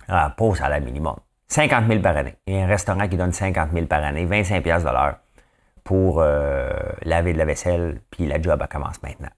Ah, 0.07 0.35
pause 0.37 0.61
à 0.61 0.69
la 0.69 0.81
minimum. 0.81 1.17
50 1.49 1.87
000 1.89 2.01
par 2.01 2.17
année. 2.17 2.37
Il 2.47 2.55
y 2.55 2.59
a 2.59 2.65
un 2.65 2.67
restaurant 2.67 3.09
qui 3.09 3.17
donne 3.17 3.33
50 3.33 3.73
000 3.73 3.87
par 3.87 4.05
année, 4.05 4.27
25 4.27 4.63
de 4.63 4.71
l'heure 4.71 5.19
pour 5.85 6.21
euh, 6.21 6.73
laver 7.03 7.35
de 7.35 7.39
la 7.39 7.45
vaisselle, 7.45 8.01
puis 8.11 8.27
la 8.27 8.41
job, 8.41 8.67
commence 8.71 9.03
maintenant. 9.03 9.31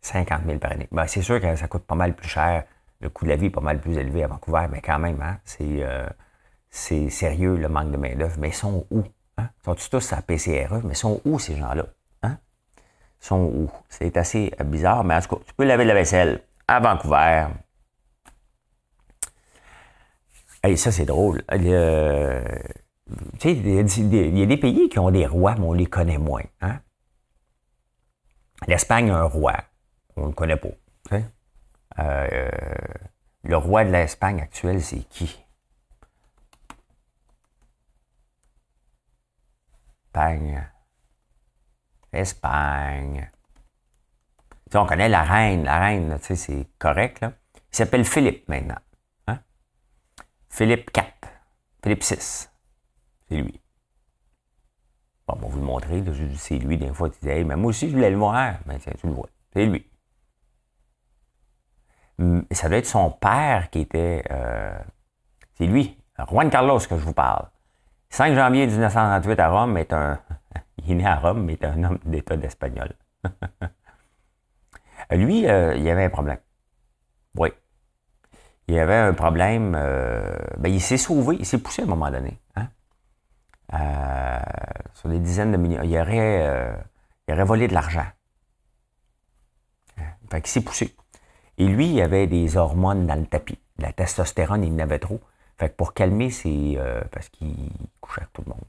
50 0.00 0.44
000 0.46 0.58
par 0.58 0.72
année. 0.72 0.88
Ben, 0.92 1.06
c'est 1.06 1.22
sûr 1.22 1.40
que 1.40 1.56
ça 1.56 1.68
coûte 1.68 1.84
pas 1.84 1.94
mal 1.94 2.14
plus 2.14 2.28
cher. 2.28 2.64
Le 3.00 3.08
coût 3.08 3.24
de 3.24 3.30
la 3.30 3.36
vie 3.36 3.46
est 3.46 3.50
pas 3.50 3.60
mal 3.60 3.80
plus 3.80 3.96
élevé 3.96 4.24
à 4.24 4.28
Vancouver, 4.28 4.66
mais 4.70 4.80
quand 4.80 4.98
même, 4.98 5.20
hein, 5.20 5.38
c'est, 5.44 5.82
euh, 5.82 6.06
c'est 6.70 7.10
sérieux 7.10 7.56
le 7.56 7.68
manque 7.68 7.90
de 7.90 7.96
main-d'œuvre. 7.96 8.36
Mais 8.38 8.48
ils 8.48 8.54
sont 8.54 8.86
où? 8.90 9.04
Hein? 9.38 9.48
Sont 9.64 9.74
tous 9.74 10.12
à 10.12 10.22
PCRE, 10.22 10.80
mais 10.84 10.94
sont 10.94 11.20
où 11.24 11.38
ces 11.38 11.56
gens-là? 11.56 11.86
Hein? 12.22 12.38
Sont 13.20 13.44
où? 13.44 13.70
C'est 13.88 14.16
assez 14.16 14.52
bizarre, 14.64 15.04
mais 15.04 15.14
en 15.14 15.20
tout 15.20 15.36
cas, 15.36 15.42
tu 15.46 15.54
peux 15.54 15.64
laver 15.64 15.84
la 15.84 15.94
vaisselle 15.94 16.42
à 16.68 16.80
Vancouver. 16.80 17.46
Et 20.64 20.76
ça, 20.76 20.90
c'est 20.90 21.04
drôle. 21.04 21.42
Euh, 21.52 22.42
il 23.44 24.36
y, 24.38 24.42
a 24.42 24.46
des 24.46 24.56
pays 24.56 24.88
qui 24.88 24.98
ont 24.98 25.10
des 25.10 25.26
rois, 25.26 25.54
mais 25.54 25.64
on 25.64 25.72
les 25.72 25.86
connaît 25.86 26.18
moins. 26.18 26.42
Hein? 26.60 26.80
L'Espagne 28.66 29.10
a 29.10 29.18
un 29.18 29.24
roi. 29.24 29.54
On 30.16 30.22
ne 30.22 30.26
le 30.28 30.32
connaît 30.32 30.56
pas. 30.56 30.68
Euh, 31.98 32.50
le 33.44 33.56
roi 33.56 33.84
de 33.84 33.90
l'Espagne 33.90 34.40
actuel, 34.40 34.82
c'est 34.82 35.04
qui? 35.08 35.44
Espagne. 40.06 40.68
Espagne. 42.12 43.30
On 44.74 44.86
connaît 44.86 45.08
la 45.08 45.22
reine. 45.22 45.64
La 45.64 45.78
reine, 45.78 46.18
c'est 46.20 46.66
correct. 46.78 47.20
Là. 47.20 47.32
Il 47.72 47.76
s'appelle 47.76 48.04
Philippe 48.04 48.48
maintenant. 48.48 48.80
Hein? 49.26 49.38
Philippe 50.48 50.90
IV. 50.96 51.30
Philippe 51.82 52.02
VI. 52.02 52.48
C'est 53.28 53.36
lui. 53.36 53.60
Bon, 55.26 55.36
vous 55.48 55.58
le 55.58 55.64
montrer. 55.64 56.04
C'est 56.36 56.58
lui. 56.58 56.78
Des 56.78 56.92
fois, 56.92 57.10
tu 57.10 57.18
dis, 57.20 57.28
hey, 57.28 57.44
mais 57.44 57.56
moi 57.56 57.70
aussi, 57.70 57.88
je 57.88 57.94
voulais 57.94 58.10
le 58.10 58.16
voir. 58.16 58.54
Mais 58.66 58.78
ben, 58.78 58.94
tu 58.98 59.06
le 59.06 59.12
vois. 59.12 59.28
C'est 59.52 59.66
lui. 59.66 59.86
Ça 62.50 62.68
doit 62.68 62.78
être 62.78 62.86
son 62.86 63.10
père 63.10 63.68
qui 63.70 63.80
était. 63.80 64.24
Euh, 64.30 64.78
c'est 65.54 65.66
lui, 65.66 65.98
Juan 66.30 66.48
Carlos, 66.48 66.78
que 66.78 66.96
je 66.96 67.04
vous 67.04 67.12
parle. 67.12 67.46
5 68.10 68.34
janvier 68.34 68.66
1938 68.66 69.40
à 69.40 69.48
Rome 69.48 69.76
est 69.76 69.92
un. 69.92 70.18
Il 70.78 70.92
est 70.92 70.94
né 70.94 71.06
à 71.06 71.16
Rome, 71.16 71.44
mais 71.44 71.54
est 71.54 71.64
un 71.64 71.82
homme 71.84 71.98
d'État 72.04 72.36
d'espagnol. 72.36 72.92
Lui, 75.10 75.46
euh, 75.46 75.74
il 75.76 75.88
avait 75.88 76.04
un 76.04 76.10
problème. 76.10 76.38
Oui. 77.36 77.50
il 78.66 78.74
y 78.74 78.78
avait 78.78 78.94
un 78.94 79.12
problème. 79.14 79.72
ben, 79.72 80.68
il 80.72 80.80
s'est 80.80 80.96
sauvé, 80.96 81.36
il 81.38 81.46
s'est 81.46 81.58
poussé 81.58 81.82
à 81.82 81.84
un 81.84 81.88
moment 81.88 82.10
donné. 82.10 82.38
Hein? 83.72 84.40
sur 84.94 85.08
des 85.08 85.18
dizaines 85.18 85.52
de 85.52 85.56
millions. 85.56 85.82
Il 85.82 85.96
aurait, 85.98 86.76
il 87.28 87.34
aurait 87.34 87.44
volé 87.44 87.68
de 87.68 87.74
l'argent. 87.74 88.06
Fait 90.30 90.40
qu'il 90.40 90.50
s'est 90.50 90.62
poussé. 90.62 90.94
Et 91.58 91.66
lui, 91.66 91.92
il 91.92 92.00
avait 92.00 92.26
des 92.26 92.56
hormones 92.56 93.06
dans 93.06 93.18
le 93.18 93.26
tapis. 93.26 93.58
La 93.78 93.92
testostérone, 93.92 94.64
il 94.64 94.72
en 94.74 94.78
avait 94.80 94.98
trop. 94.98 95.20
Fait 95.58 95.70
que 95.70 95.74
pour 95.74 95.94
calmer 95.94 96.30
ses... 96.30 96.76
Euh, 96.76 97.02
parce 97.10 97.28
qu'il 97.28 97.70
couchait 98.00 98.22
avec 98.22 98.32
tout 98.32 98.42
le 98.44 98.50
monde. 98.50 98.64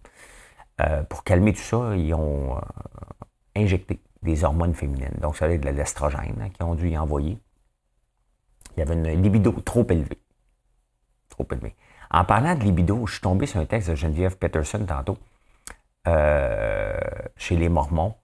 Euh, 0.82 1.04
pour 1.04 1.24
calmer 1.24 1.54
tout 1.54 1.62
ça, 1.62 1.96
ils 1.96 2.14
ont 2.14 2.56
euh, 2.56 2.62
injecté 3.56 4.00
des 4.22 4.44
hormones 4.44 4.74
féminines. 4.74 5.16
Donc, 5.20 5.36
ça 5.36 5.46
avait 5.46 5.58
de 5.58 5.70
l'estrogène 5.70 6.40
hein, 6.42 6.50
qu'ils 6.50 6.66
ont 6.66 6.76
dû 6.76 6.90
y 6.90 6.98
envoyer. 6.98 7.38
Il 8.76 8.80
y 8.80 8.84
avait 8.84 8.94
une 8.94 9.22
libido 9.22 9.52
trop 9.52 9.86
élevée. 9.90 10.20
Trop 11.30 11.48
élevée. 11.52 11.76
En 12.12 12.24
parlant 12.24 12.56
de 12.56 12.64
libido, 12.64 13.06
je 13.06 13.14
suis 13.14 13.22
tombé 13.22 13.46
sur 13.46 13.60
un 13.60 13.66
texte 13.66 13.90
de 13.90 13.96
Geneviève 13.96 14.38
Peterson 14.38 14.86
tantôt, 14.86 15.18
chez 16.06 17.56
les 17.56 17.70
Mormons, 17.70 18.16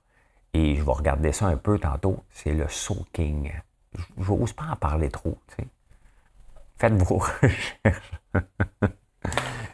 et 0.53 0.75
je 0.75 0.83
vais 0.83 0.91
regarder 0.91 1.31
ça 1.31 1.47
un 1.47 1.57
peu 1.57 1.77
tantôt. 1.79 2.23
C'est 2.31 2.53
le 2.53 2.67
soaking 2.69 3.51
je 4.17 4.31
n'ose 4.31 4.53
pas 4.53 4.65
en 4.71 4.75
parler 4.75 5.09
trop. 5.09 5.37
Faites 6.77 6.93
vos 6.93 7.17
recherches. 7.41 8.11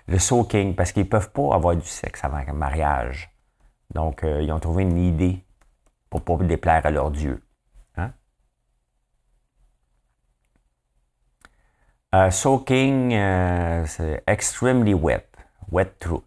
le 0.08 0.20
soaking, 0.20 0.76
parce 0.76 0.92
qu'ils 0.92 1.04
ne 1.04 1.10
peuvent 1.10 1.32
pas 1.32 1.56
avoir 1.56 1.76
du 1.76 1.88
sexe 1.88 2.24
avant 2.24 2.38
un 2.38 2.54
mariage. 2.54 3.32
Donc, 3.94 4.24
euh, 4.24 4.42
ils 4.42 4.52
ont 4.52 4.60
trouvé 4.60 4.84
une 4.84 4.98
idée 4.98 5.44
pour 6.10 6.22
ne 6.22 6.26
pas 6.26 6.44
déplaire 6.44 6.86
à 6.86 6.92
leur 6.92 7.12
Dieu. 7.12 7.42
Euh, 12.16 12.32
soaking, 12.32 13.14
euh, 13.14 13.86
c'est 13.86 14.24
extremely 14.26 14.94
wet. 14.96 15.28
Wet 15.72 16.00
through. 16.00 16.24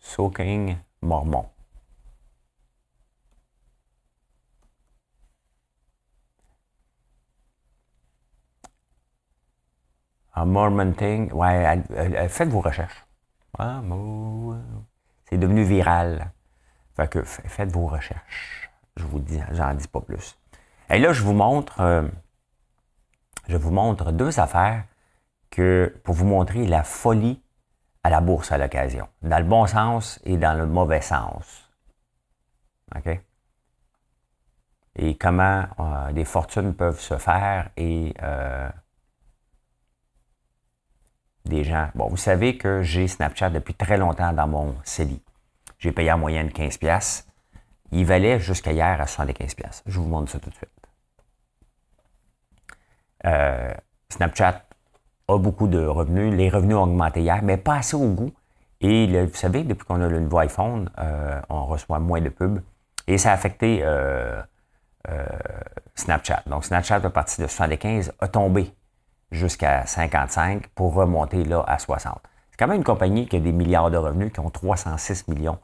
Soaking 0.00 0.76
mormon. 1.00 1.46
Un 10.34 10.46
Mormon 10.46 10.92
Thing. 10.94 11.30
Ouais, 11.32 11.82
faites 12.28 12.48
vos 12.48 12.60
recherches. 12.60 13.04
c'est 15.28 15.38
devenu 15.38 15.62
viral. 15.62 16.32
Fait 16.96 17.08
que 17.08 17.22
faites 17.22 17.70
vos 17.70 17.86
recherches. 17.86 18.70
Je 18.96 19.04
vous 19.04 19.20
dis, 19.20 19.40
j'en 19.52 19.74
dis 19.74 19.86
pas 19.88 20.00
plus. 20.00 20.36
Et 20.92 20.98
là, 20.98 21.14
je 21.14 21.22
vous 21.22 21.32
montre, 21.32 21.80
euh, 21.80 22.06
je 23.48 23.56
vous 23.56 23.70
montre 23.70 24.12
deux 24.12 24.38
affaires 24.38 24.84
que 25.50 25.98
pour 26.04 26.14
vous 26.14 26.26
montrer 26.26 26.66
la 26.66 26.82
folie 26.82 27.42
à 28.02 28.10
la 28.10 28.20
bourse 28.20 28.52
à 28.52 28.58
l'occasion, 28.58 29.08
dans 29.22 29.38
le 29.38 29.44
bon 29.44 29.66
sens 29.66 30.20
et 30.24 30.36
dans 30.36 30.52
le 30.52 30.66
mauvais 30.66 31.00
sens. 31.00 31.70
OK? 32.94 33.20
Et 34.96 35.16
comment 35.16 35.64
euh, 35.80 36.12
des 36.12 36.26
fortunes 36.26 36.74
peuvent 36.74 37.00
se 37.00 37.16
faire 37.16 37.70
et 37.78 38.12
euh, 38.22 38.68
des 41.46 41.64
gens. 41.64 41.88
Bon, 41.94 42.08
vous 42.08 42.18
savez 42.18 42.58
que 42.58 42.82
j'ai 42.82 43.08
Snapchat 43.08 43.48
depuis 43.48 43.74
très 43.74 43.96
longtemps 43.96 44.34
dans 44.34 44.46
mon 44.46 44.76
CELI. 44.84 45.22
J'ai 45.78 45.92
payé 45.92 46.12
en 46.12 46.18
moyenne 46.18 46.48
15$. 46.48 47.24
Il 47.92 48.04
valait 48.04 48.38
jusqu'à 48.38 48.72
hier 48.72 49.00
à 49.00 49.04
75$. 49.04 49.82
Je 49.86 49.98
vous 49.98 50.08
montre 50.08 50.30
ça 50.30 50.38
tout 50.38 50.50
de 50.50 50.54
suite. 50.54 50.81
Euh, 53.26 53.72
Snapchat 54.08 54.62
a 55.28 55.38
beaucoup 55.38 55.68
de 55.68 55.84
revenus. 55.84 56.34
Les 56.34 56.48
revenus 56.48 56.76
ont 56.76 56.82
augmenté 56.82 57.20
hier, 57.20 57.40
mais 57.42 57.56
pas 57.56 57.76
assez 57.76 57.96
au 57.96 58.08
goût. 58.08 58.32
Et 58.80 59.24
vous 59.24 59.34
savez, 59.34 59.62
depuis 59.62 59.86
qu'on 59.86 60.02
a 60.02 60.08
le 60.08 60.20
nouveau 60.20 60.38
iPhone, 60.38 60.90
euh, 60.98 61.40
on 61.48 61.66
reçoit 61.66 62.00
moins 62.00 62.20
de 62.20 62.28
pubs. 62.28 62.60
Et 63.06 63.16
ça 63.16 63.30
a 63.30 63.34
affecté 63.34 63.80
euh, 63.82 64.42
Snapchat. 65.94 66.42
Donc, 66.46 66.64
Snapchat, 66.64 66.96
à 66.96 67.10
partir 67.10 67.44
de 67.44 67.50
75, 67.50 68.12
a 68.18 68.28
tombé 68.28 68.74
jusqu'à 69.30 69.86
55 69.86 70.68
pour 70.68 70.94
remonter 70.94 71.44
là 71.44 71.64
à 71.66 71.78
60. 71.78 72.20
C'est 72.50 72.56
quand 72.58 72.66
même 72.66 72.78
une 72.78 72.84
compagnie 72.84 73.26
qui 73.26 73.36
a 73.36 73.40
des 73.40 73.52
milliards 73.52 73.90
de 73.90 73.96
revenus, 73.96 74.32
qui 74.32 74.40
ont 74.40 74.50
306 74.50 75.28
millions 75.28 75.58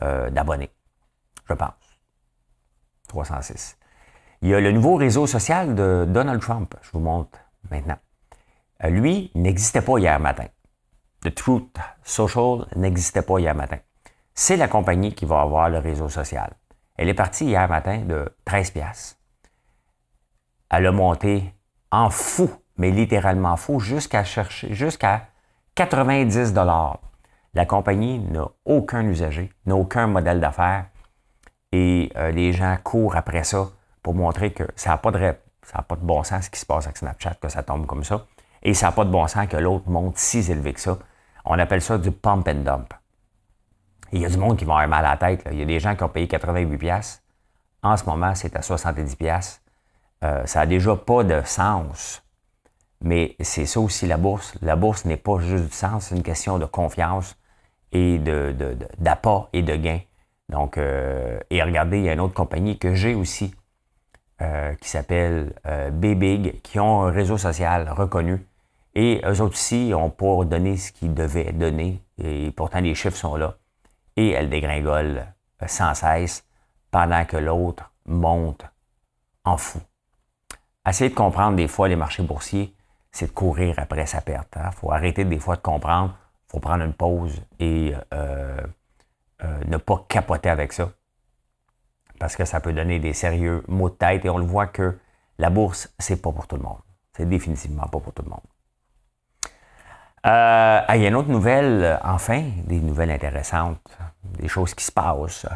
d'abonnés, 0.00 0.70
je 1.48 1.54
pense. 1.54 1.70
306. 3.08 3.78
Il 4.44 4.50
y 4.50 4.54
a 4.54 4.60
le 4.60 4.72
nouveau 4.72 4.96
réseau 4.96 5.26
social 5.26 5.74
de 5.74 6.04
Donald 6.06 6.38
Trump. 6.38 6.74
Je 6.82 6.90
vous 6.92 7.00
montre 7.00 7.38
maintenant. 7.70 7.96
Euh, 8.84 8.90
lui 8.90 9.30
n'existait 9.34 9.80
pas 9.80 9.96
hier 9.96 10.20
matin. 10.20 10.44
The 11.22 11.34
Truth 11.34 11.78
Social 12.02 12.66
n'existait 12.76 13.22
pas 13.22 13.38
hier 13.38 13.54
matin. 13.54 13.78
C'est 14.34 14.58
la 14.58 14.68
compagnie 14.68 15.14
qui 15.14 15.24
va 15.24 15.40
avoir 15.40 15.70
le 15.70 15.78
réseau 15.78 16.10
social. 16.10 16.52
Elle 16.96 17.08
est 17.08 17.14
partie 17.14 17.46
hier 17.46 17.66
matin 17.70 18.00
de 18.00 18.36
13 18.44 18.72
piastres. 18.72 19.16
Elle 20.68 20.88
a 20.88 20.92
monté 20.92 21.54
en 21.90 22.10
fou 22.10 22.50
mais 22.76 22.90
littéralement 22.90 23.56
faux, 23.56 23.78
jusqu'à 23.78 24.24
chercher, 24.24 24.74
jusqu'à 24.74 25.28
90 25.74 26.52
dollars. 26.52 27.00
La 27.54 27.64
compagnie 27.64 28.18
n'a 28.18 28.48
aucun 28.66 29.08
usager, 29.08 29.54
n'a 29.64 29.74
aucun 29.74 30.06
modèle 30.06 30.40
d'affaires 30.40 30.84
et 31.72 32.12
euh, 32.16 32.30
les 32.30 32.52
gens 32.52 32.76
courent 32.84 33.16
après 33.16 33.44
ça 33.44 33.70
pour 34.04 34.14
montrer 34.14 34.52
que 34.52 34.62
ça 34.76 34.90
n'a 34.90 34.98
pas, 34.98 35.10
de, 35.10 35.34
ça 35.62 35.82
pas 35.82 35.96
de 35.96 36.04
bon 36.04 36.22
sens 36.22 36.44
ce 36.44 36.50
qui 36.50 36.60
se 36.60 36.66
passe 36.66 36.84
avec 36.84 36.98
Snapchat, 36.98 37.34
que 37.40 37.48
ça 37.48 37.64
tombe 37.64 37.86
comme 37.86 38.04
ça. 38.04 38.24
Et 38.62 38.72
ça 38.72 38.86
n'a 38.86 38.92
pas 38.92 39.04
de 39.04 39.10
bon 39.10 39.26
sens 39.26 39.48
que 39.48 39.56
l'autre 39.56 39.88
monte 39.88 40.16
si 40.16 40.38
élevé 40.48 40.74
que 40.74 40.80
ça. 40.80 40.96
On 41.44 41.58
appelle 41.58 41.82
ça 41.82 41.98
du 41.98 42.12
pump 42.12 42.46
and 42.46 42.62
dump. 42.62 42.94
il 44.12 44.20
y 44.20 44.24
a 44.24 44.28
du 44.28 44.36
monde 44.36 44.56
qui 44.56 44.64
va 44.64 44.74
avoir 44.74 44.88
mal 44.88 45.04
à 45.04 45.10
la 45.10 45.16
tête. 45.16 45.42
Il 45.50 45.58
y 45.58 45.62
a 45.62 45.64
des 45.64 45.80
gens 45.80 45.96
qui 45.96 46.04
ont 46.04 46.08
payé 46.08 46.28
88 46.28 46.78
pièces. 46.78 47.22
En 47.82 47.96
ce 47.96 48.04
moment, 48.04 48.36
c'est 48.36 48.54
à 48.54 48.62
70 48.62 49.16
pièces. 49.16 49.60
Euh, 50.22 50.46
ça 50.46 50.60
n'a 50.60 50.66
déjà 50.66 50.94
pas 50.94 51.24
de 51.24 51.42
sens 51.44 52.24
mais 53.04 53.36
c'est 53.40 53.66
ça 53.66 53.80
aussi 53.80 54.06
la 54.06 54.16
bourse. 54.16 54.54
La 54.62 54.76
bourse 54.76 55.04
n'est 55.04 55.18
pas 55.18 55.38
juste 55.38 55.64
du 55.64 55.72
sens, 55.72 56.06
c'est 56.06 56.16
une 56.16 56.22
question 56.22 56.58
de 56.58 56.64
confiance 56.64 57.36
et 57.92 58.18
d'appât 58.18 59.48
de, 59.52 59.58
et 59.58 59.62
de 59.62 59.76
gain. 59.76 60.00
Donc, 60.48 60.78
euh, 60.78 61.38
et 61.50 61.62
regardez, 61.62 61.98
il 61.98 62.04
y 62.04 62.08
a 62.08 62.14
une 62.14 62.20
autre 62.20 62.34
compagnie 62.34 62.78
que 62.78 62.94
j'ai 62.94 63.14
aussi 63.14 63.54
euh, 64.44 64.74
qui 64.74 64.88
s'appelle 64.88 65.54
euh, 65.66 65.90
B-Big, 65.90 66.60
qui 66.62 66.78
ont 66.78 67.02
un 67.02 67.10
réseau 67.10 67.38
social 67.38 67.90
reconnu. 67.90 68.46
Et 68.94 69.20
eux 69.24 69.40
autres 69.40 69.54
aussi 69.54 69.92
ont 69.94 70.10
pas 70.10 70.44
donné 70.44 70.76
ce 70.76 70.92
qu'ils 70.92 71.14
devaient 71.14 71.52
donner. 71.52 72.00
Et 72.22 72.52
pourtant, 72.52 72.80
les 72.80 72.94
chiffres 72.94 73.16
sont 73.16 73.36
là. 73.36 73.56
Et 74.16 74.30
elles 74.30 74.48
dégringolent 74.48 75.26
sans 75.66 75.94
cesse 75.94 76.44
pendant 76.90 77.24
que 77.24 77.36
l'autre 77.36 77.90
monte 78.06 78.64
en 79.44 79.56
fou. 79.56 79.80
Essayez 80.86 81.10
de 81.10 81.14
comprendre 81.14 81.56
des 81.56 81.66
fois 81.66 81.88
les 81.88 81.96
marchés 81.96 82.22
boursiers 82.22 82.74
c'est 83.14 83.28
de 83.28 83.30
courir 83.30 83.76
après 83.78 84.06
sa 84.06 84.20
perte. 84.20 84.54
Il 84.56 84.62
hein. 84.62 84.70
faut 84.72 84.90
arrêter 84.90 85.24
des 85.24 85.38
fois 85.38 85.54
de 85.54 85.62
comprendre. 85.62 86.18
Il 86.48 86.50
faut 86.50 86.58
prendre 86.58 86.84
une 86.84 86.92
pause 86.92 87.40
et 87.60 87.94
euh, 88.12 88.60
euh, 89.44 89.60
ne 89.66 89.76
pas 89.76 90.04
capoter 90.08 90.50
avec 90.50 90.72
ça. 90.72 90.90
Parce 92.18 92.36
que 92.36 92.44
ça 92.44 92.60
peut 92.60 92.72
donner 92.72 92.98
des 92.98 93.12
sérieux 93.12 93.62
maux 93.68 93.90
de 93.90 93.94
tête 93.94 94.24
et 94.24 94.30
on 94.30 94.38
le 94.38 94.44
voit 94.44 94.66
que 94.66 94.98
la 95.38 95.50
bourse, 95.50 95.92
c'est 95.98 96.20
pas 96.20 96.32
pour 96.32 96.46
tout 96.46 96.56
le 96.56 96.62
monde. 96.62 96.78
C'est 97.16 97.28
définitivement 97.28 97.86
pas 97.88 98.00
pour 98.00 98.12
tout 98.12 98.22
le 98.22 98.30
monde. 98.30 98.40
Euh, 100.26 100.80
il 100.94 101.02
y 101.02 101.04
a 101.04 101.08
une 101.08 101.16
autre 101.16 101.28
nouvelle, 101.28 102.00
enfin, 102.02 102.44
des 102.66 102.80
nouvelles 102.80 103.10
intéressantes, 103.10 103.98
des 104.38 104.48
choses 104.48 104.74
qui 104.74 104.84
se 104.84 104.92
passent. 104.92 105.46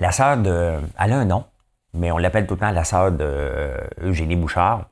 La 0.00 0.12
sœur 0.12 0.38
de. 0.38 0.80
Elle 0.98 1.12
a 1.12 1.18
un 1.18 1.24
nom 1.26 1.44
mais 1.94 2.10
on 2.10 2.18
l'appelle 2.18 2.46
tout 2.46 2.54
le 2.54 2.60
temps 2.60 2.70
la 2.70 2.84
sœur 2.84 3.12
d'Eugénie 3.12 4.36
Bouchard. 4.36 4.88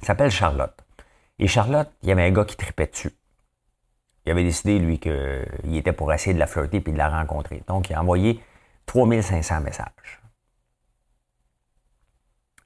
Elle 0.00 0.06
s'appelle 0.06 0.30
Charlotte. 0.30 0.74
Et 1.38 1.46
Charlotte, 1.46 1.90
il 2.02 2.08
y 2.08 2.12
avait 2.12 2.24
un 2.24 2.30
gars 2.30 2.44
qui 2.44 2.56
tripait 2.56 2.86
dessus. 2.86 3.12
Il 4.24 4.32
avait 4.32 4.44
décidé, 4.44 4.78
lui, 4.78 4.98
qu'il 4.98 5.76
était 5.76 5.92
pour 5.92 6.12
essayer 6.12 6.34
de 6.34 6.38
la 6.38 6.46
flirter 6.46 6.80
puis 6.80 6.92
de 6.92 6.98
la 6.98 7.08
rencontrer. 7.08 7.62
Donc, 7.66 7.90
il 7.90 7.94
a 7.94 8.00
envoyé 8.00 8.40
3500 8.86 9.60
messages. 9.60 10.22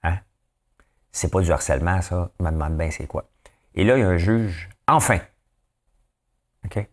Hein? 0.03 0.19
C'est 1.13 1.31
pas 1.31 1.41
du 1.41 1.51
harcèlement, 1.51 2.03
ça. 2.03 2.31
Je 2.39 2.45
me 2.45 2.51
demande 2.51 2.77
bien 2.77 2.91
c'est 2.91 3.07
quoi. 3.07 3.29
Et 3.75 3.85
là, 3.85 3.97
il 3.97 4.01
y 4.01 4.05
a 4.05 4.09
un 4.09 4.17
juge, 4.17 4.69
enfin. 4.87 5.21
OK? 6.65 6.89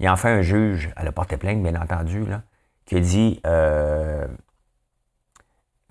Il 0.00 0.04
y 0.04 0.06
a 0.06 0.12
enfin 0.12 0.30
un 0.38 0.42
juge, 0.42 0.90
elle 0.96 1.08
a 1.08 1.12
porté 1.12 1.36
plainte, 1.36 1.62
bien 1.62 1.80
entendu, 1.80 2.24
là, 2.24 2.42
qui 2.84 2.96
a 2.96 3.00
dit 3.00 3.40
euh, 3.46 4.26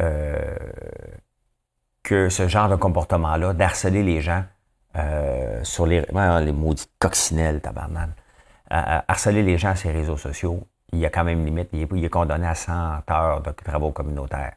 euh, 0.02 0.56
que 2.04 2.30
ce 2.30 2.47
genre 2.47 2.69
de 2.69 2.76
comportement-là, 2.76 3.54
d'harceler 3.54 4.04
les 4.04 4.21
gens 4.21 4.45
euh, 4.97 5.63
sur 5.63 5.86
les, 5.86 6.01
les 6.01 6.51
maudits 6.51 6.89
coccinelles, 6.99 7.62
tabarnak, 7.62 8.10
harceler 8.69 9.43
les 9.43 9.57
gens 9.57 9.75
sur 9.75 9.89
les 9.89 9.99
réseaux 9.99 10.17
sociaux, 10.17 10.67
il 10.93 10.99
y 10.99 11.05
a 11.05 11.10
quand 11.10 11.23
même 11.23 11.39
une 11.39 11.45
limite. 11.45 11.69
Il 11.73 12.03
est, 12.03 12.10
condamné 12.10 12.47
à 12.47 12.55
100 12.55 13.10
heures 13.12 13.41
de 13.41 13.51
travaux 13.51 13.91
communautaires. 13.91 14.53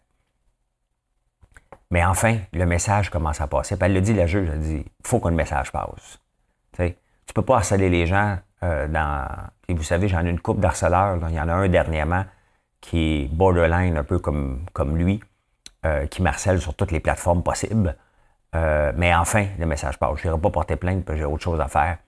Mais 1.90 2.04
enfin, 2.04 2.38
le 2.52 2.66
message 2.66 3.10
commence 3.10 3.40
à 3.40 3.48
passer. 3.48 3.76
Puis 3.76 3.86
elle 3.86 3.94
le 3.94 4.00
dit, 4.00 4.14
la 4.14 4.26
juge, 4.26 4.48
elle 4.52 4.60
dit, 4.60 4.84
il 4.86 5.06
faut 5.06 5.18
que 5.18 5.28
le 5.28 5.34
message 5.34 5.72
passe. 5.72 6.18
Tu 6.76 6.82
ne 6.82 7.34
peux 7.34 7.42
pas 7.42 7.56
harceler 7.56 7.90
les 7.90 8.06
gens 8.06 8.38
euh, 8.62 8.88
dans... 8.88 9.26
Et 9.68 9.74
vous 9.74 9.82
savez, 9.82 10.08
j'en 10.08 10.24
ai 10.24 10.30
une 10.30 10.40
coupe 10.40 10.60
d'harceleurs. 10.60 11.18
Il 11.28 11.34
y 11.34 11.40
en 11.40 11.48
a 11.48 11.52
un 11.52 11.68
dernièrement 11.68 12.24
qui 12.80 13.22
est 13.22 13.28
borderline, 13.28 13.96
un 13.96 14.04
peu 14.04 14.18
comme, 14.18 14.64
comme 14.72 14.96
lui, 14.96 15.20
euh, 15.84 16.06
qui 16.06 16.22
marcelle 16.22 16.60
sur 16.60 16.74
toutes 16.74 16.90
les 16.90 17.00
plateformes 17.00 17.42
possibles. 17.42 17.96
Euh, 18.54 18.92
mais 18.96 19.14
enfin, 19.14 19.46
le 19.58 19.66
message 19.66 19.98
passe. 19.98 20.18
Je 20.18 20.28
n'irai 20.28 20.40
pas 20.40 20.50
porter 20.50 20.76
plainte 20.76 21.04
parce 21.04 21.16
que 21.16 21.24
j'ai 21.24 21.30
autre 21.30 21.42
chose 21.42 21.60
à 21.60 21.68
faire. 21.68 21.98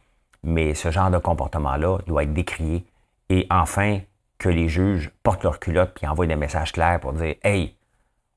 Mais 0.43 0.75
ce 0.75 0.91
genre 0.91 1.11
de 1.11 1.19
comportement-là 1.19 1.99
doit 2.07 2.25
être 2.25 2.33
décrié. 2.33 2.85
Et 3.29 3.47
enfin, 3.51 4.01
que 4.39 4.49
les 4.49 4.69
juges 4.69 5.11
portent 5.23 5.45
leur 5.45 5.61
culotte 5.61 5.97
et 6.03 6.09
envoient 6.09 6.27
des 6.27 6.37
messages 6.37 6.73
clairs 6.73 7.01
pour 7.01 7.13
dire 7.13 7.37
Hey, 7.43 7.77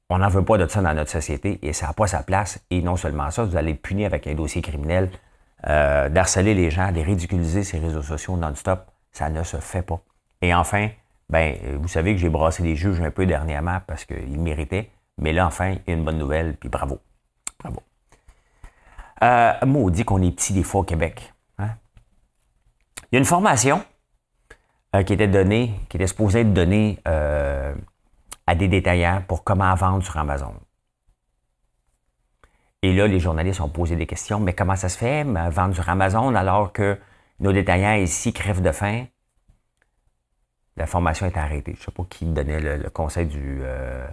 on 0.10 0.20
n'en 0.20 0.30
veut 0.30 0.46
pas 0.46 0.58
de 0.58 0.68
ça 0.68 0.82
dans 0.82 0.94
notre 0.94 1.10
société 1.10 1.60
et 1.64 1.74
ça 1.74 1.88
n'a 1.88 1.94
pas 1.94 2.08
sa 2.08 2.22
place. 2.22 2.64
Et 2.70 2.82
non 2.82 2.96
seulement 2.96 3.32
ça, 3.32 3.44
vous 3.44 3.58
allez 3.58 3.74
punir 3.74 4.08
avec 4.08 4.28
un 4.28 4.36
dossier 4.36 4.62
criminel, 4.62 5.10
euh, 5.68 6.10
d'harceler 6.10 6.54
les 6.54 6.70
gens, 6.70 6.92
de 6.92 7.02
ridiculiser 7.02 7.64
ces 7.64 7.80
réseaux 7.80 8.04
sociaux 8.04 8.38
non-stop. 8.38 8.86
Ça 9.12 9.30
ne 9.30 9.42
se 9.44 9.58
fait 9.58 9.82
pas. 9.82 10.00
Et 10.42 10.54
enfin, 10.54 10.90
ben, 11.30 11.56
vous 11.80 11.88
savez 11.88 12.14
que 12.14 12.20
j'ai 12.20 12.30
brassé 12.30 12.62
les 12.62 12.76
juges 12.76 13.02
un 13.02 13.10
peu 13.10 13.26
dernièrement 13.26 13.80
parce 13.88 14.06
qu'ils 14.06 14.40
méritaient. 14.40 14.92
Mais 15.18 15.34
là, 15.34 15.48
enfin, 15.48 15.76
une 15.88 16.04
bonne 16.04 16.20
nouvelle, 16.20 16.56
puis 16.58 16.70
bravo. 16.70 17.00
Bravo. 17.60 17.82
Euh, 19.24 19.54
maudit 19.66 20.04
qu'on 20.04 20.22
est 20.22 20.32
petit 20.32 20.54
des 20.54 20.64
fois 20.64 20.82
au 20.82 20.84
Québec. 20.84 21.34
Hein? 21.58 21.70
Il 23.12 23.16
y 23.16 23.16
a 23.16 23.20
une 23.20 23.26
formation 23.26 23.84
euh, 24.96 25.04
qui 25.04 25.14
était 25.14 25.28
donnée, 25.28 25.74
qui 25.90 25.98
était 25.98 26.08
supposée 26.08 26.42
être 26.42 26.54
donnée 26.54 27.00
euh, 27.08 27.74
à 28.46 28.56
des 28.56 28.68
détaillants 28.68 29.24
pour 29.28 29.44
comment 29.44 29.74
vendre 29.76 30.04
sur 30.04 30.18
Amazon. 30.18 30.54
Et 32.82 32.94
là, 32.94 33.08
les 33.08 33.20
journalistes 33.20 33.62
ont 33.62 33.70
posé 33.70 33.96
des 33.96 34.06
questions. 34.06 34.40
Mais 34.40 34.54
comment 34.54 34.76
ça 34.76 34.90
se 34.90 34.98
fait, 34.98 35.24
vendre 35.24 35.74
sur 35.74 35.90
Amazon 35.90 36.36
alors 36.36 36.72
que 36.72 37.00
nos 37.40 37.52
détaillants 37.52 37.96
ici 37.96 38.32
crèvent 38.32 38.62
de 38.62 38.72
faim? 38.72 39.06
La 40.78 40.86
formation 40.86 41.26
est 41.26 41.38
arrêtée. 41.38 41.74
Je 41.74 41.80
ne 41.80 41.86
sais 41.86 41.92
pas 41.92 42.04
qui 42.10 42.26
donnait 42.26 42.78
le, 42.78 42.90
conseil 42.90 43.30
euh, 43.34 44.08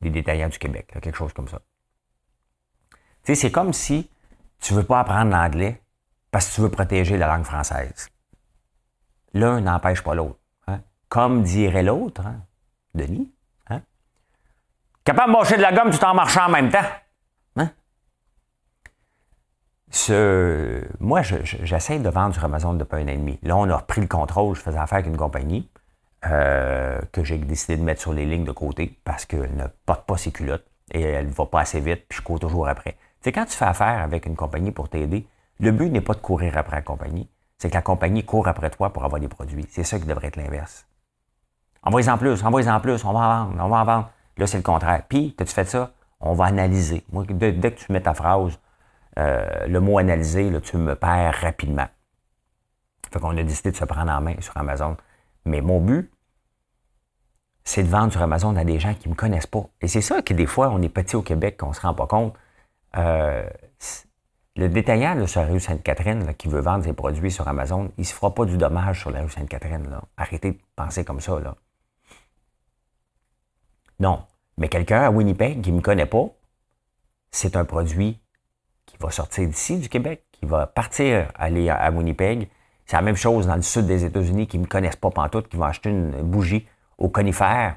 des 0.00 0.10
détaillants 0.10 0.48
du 0.48 0.58
Québec, 0.58 0.88
quelque 1.00 1.16
chose 1.16 1.32
comme 1.32 1.46
ça. 1.48 1.60
Sais, 3.24 3.34
c'est 3.34 3.50
comme 3.50 3.72
si 3.72 4.08
tu 4.60 4.74
ne 4.74 4.80
veux 4.80 4.84
pas 4.84 5.00
apprendre 5.00 5.30
l'anglais 5.30 5.80
parce 6.30 6.48
que 6.48 6.54
tu 6.54 6.60
veux 6.60 6.70
protéger 6.70 7.16
la 7.16 7.26
langue 7.26 7.44
française. 7.44 8.08
L'un 9.32 9.60
n'empêche 9.60 10.02
pas 10.02 10.14
l'autre. 10.14 10.38
Hein. 10.66 10.80
Comme 11.08 11.42
dirait 11.42 11.82
l'autre, 11.82 12.26
hein. 12.26 12.40
Denis, 12.94 13.32
hein? 13.68 13.82
capable 15.04 15.28
de 15.28 15.36
marcher 15.36 15.56
de 15.56 15.62
la 15.62 15.72
gomme 15.72 15.90
tout 15.90 16.04
en 16.04 16.14
marchant 16.14 16.46
en 16.46 16.50
même 16.50 16.70
temps. 16.70 16.78
Moi, 21.00 21.22
j'essaie 21.22 21.98
de 21.98 22.08
vendre 22.08 22.34
sur 22.34 22.44
Amazon 22.44 22.74
depuis 22.74 23.02
un 23.02 23.04
an 23.04 23.08
et 23.08 23.16
demi. 23.16 23.38
Là, 23.42 23.56
on 23.56 23.68
a 23.68 23.76
repris 23.76 24.00
le 24.00 24.06
contrôle. 24.06 24.54
Je 24.54 24.60
faisais 24.60 24.78
affaire 24.78 24.98
avec 24.98 25.06
une 25.06 25.16
compagnie 25.16 25.68
euh, 26.26 27.00
que 27.12 27.24
j'ai 27.24 27.38
décidé 27.38 27.76
de 27.76 27.82
mettre 27.82 28.00
sur 28.00 28.12
les 28.12 28.26
lignes 28.26 28.44
de 28.44 28.52
côté 28.52 28.98
parce 29.04 29.24
qu'elle 29.26 29.54
ne 29.56 29.64
porte 29.86 30.06
pas 30.06 30.16
ses 30.16 30.30
culottes 30.32 30.66
et 30.92 31.02
elle 31.02 31.26
ne 31.26 31.32
va 31.32 31.46
pas 31.46 31.60
assez 31.60 31.80
vite, 31.80 32.04
puis 32.08 32.18
je 32.18 32.22
cours 32.22 32.40
toujours 32.40 32.68
après. 32.68 32.96
C'est 33.20 33.32
quand 33.32 33.44
tu 33.44 33.56
fais 33.56 33.66
affaire 33.66 34.02
avec 34.02 34.26
une 34.26 34.36
compagnie 34.36 34.72
pour 34.72 34.88
t'aider, 34.88 35.26
le 35.58 35.72
but 35.72 35.90
n'est 35.90 36.00
pas 36.00 36.14
de 36.14 36.20
courir 36.20 36.56
après 36.56 36.76
la 36.76 36.82
compagnie, 36.82 37.28
c'est 37.58 37.68
que 37.68 37.74
la 37.74 37.82
compagnie 37.82 38.24
court 38.24 38.48
après 38.48 38.70
toi 38.70 38.92
pour 38.92 39.04
avoir 39.04 39.20
des 39.20 39.28
produits. 39.28 39.66
C'est 39.70 39.84
ça 39.84 39.98
qui 39.98 40.06
devrait 40.06 40.28
être 40.28 40.36
l'inverse. 40.36 40.86
Envoie-en 41.82 42.16
plus, 42.18 42.42
envoie-en 42.44 42.80
plus, 42.80 43.04
on 43.04 43.12
va 43.12 43.18
en 43.18 43.44
vendre, 43.44 43.64
on 43.64 43.68
va 43.68 43.76
en 43.76 43.84
vendre. 43.84 44.10
Là, 44.38 44.46
c'est 44.46 44.56
le 44.56 44.62
contraire. 44.62 45.02
Puis, 45.08 45.34
as-tu 45.38 45.52
fait 45.52 45.66
ça? 45.66 45.92
On 46.20 46.32
va 46.32 46.46
analyser. 46.46 47.04
Moi, 47.12 47.24
dès, 47.28 47.54
que 47.54 47.68
tu 47.68 47.92
mets 47.92 48.00
ta 48.00 48.14
phrase, 48.14 48.58
euh, 49.18 49.66
le 49.66 49.80
mot 49.80 49.98
analyser, 49.98 50.50
tu 50.62 50.76
me 50.76 50.94
perds 50.94 51.34
rapidement. 51.40 51.88
Fait 53.10 53.18
qu'on 53.18 53.36
a 53.36 53.42
décidé 53.42 53.70
de 53.70 53.76
se 53.76 53.84
prendre 53.84 54.10
en 54.10 54.20
main 54.20 54.34
sur 54.40 54.56
Amazon. 54.56 54.96
Mais 55.44 55.60
mon 55.60 55.80
but, 55.80 56.10
c'est 57.64 57.82
de 57.82 57.88
vendre 57.88 58.12
sur 58.12 58.22
Amazon 58.22 58.56
à 58.56 58.64
des 58.64 58.78
gens 58.78 58.94
qui 58.94 59.08
ne 59.08 59.14
me 59.14 59.16
connaissent 59.16 59.46
pas. 59.46 59.66
Et 59.80 59.88
c'est 59.88 60.00
ça 60.00 60.22
que 60.22 60.32
des 60.32 60.46
fois, 60.46 60.70
on 60.70 60.80
est 60.82 60.88
petit 60.88 61.16
au 61.16 61.22
Québec, 61.22 61.56
qu'on 61.58 61.70
ne 61.70 61.74
se 61.74 61.80
rend 61.80 61.94
pas 61.94 62.06
compte. 62.06 62.34
Euh, 62.96 63.48
le 64.56 64.68
détaillant 64.68 65.26
sur 65.26 65.40
la 65.40 65.46
rue 65.46 65.60
Sainte-Catherine 65.60 66.34
qui 66.34 66.48
veut 66.48 66.60
vendre 66.60 66.84
ses 66.84 66.92
produits 66.92 67.30
sur 67.30 67.46
Amazon, 67.48 67.90
il 67.96 68.02
ne 68.02 68.06
se 68.06 68.12
fera 68.12 68.34
pas 68.34 68.44
du 68.44 68.56
dommage 68.56 69.00
sur 69.00 69.10
la 69.10 69.22
rue 69.22 69.30
Sainte-Catherine. 69.30 69.88
Arrêtez 70.16 70.52
de 70.52 70.58
penser 70.76 71.04
comme 71.04 71.20
ça. 71.20 71.38
Non. 74.00 74.24
Mais 74.58 74.68
quelqu'un 74.68 75.02
à 75.02 75.10
Winnipeg 75.10 75.62
qui 75.62 75.70
ne 75.70 75.76
me 75.76 75.82
connaît 75.82 76.06
pas, 76.06 76.26
c'est 77.30 77.56
un 77.56 77.64
produit 77.64 78.20
qui 78.86 78.96
va 78.98 79.10
sortir 79.10 79.48
d'ici, 79.48 79.78
du 79.78 79.88
Québec, 79.88 80.24
qui 80.32 80.46
va 80.46 80.66
partir 80.66 81.30
aller 81.36 81.70
à 81.70 81.90
Winnipeg. 81.90 82.50
C'est 82.86 82.96
la 82.96 83.02
même 83.02 83.16
chose 83.16 83.46
dans 83.46 83.56
le 83.56 83.62
sud 83.62 83.86
des 83.86 84.04
États-Unis 84.04 84.48
qui 84.48 84.58
ne 84.58 84.64
me 84.64 84.68
connaissent 84.68 84.96
pas 84.96 85.10
pantoute, 85.10 85.48
qui 85.48 85.56
vont 85.56 85.64
acheter 85.64 85.90
une 85.90 86.22
bougie 86.22 86.66
au 86.98 87.08
conifère 87.08 87.76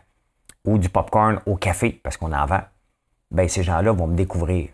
ou 0.66 0.78
du 0.78 0.90
popcorn 0.90 1.40
au 1.46 1.56
café 1.56 1.92
parce 1.92 2.18
qu'on 2.18 2.32
en 2.32 2.46
vend. 2.46 2.62
Ben, 3.32 3.48
ces 3.48 3.64
gens-là 3.64 3.92
vont 3.92 4.08
me 4.08 4.16
découvrir. 4.16 4.70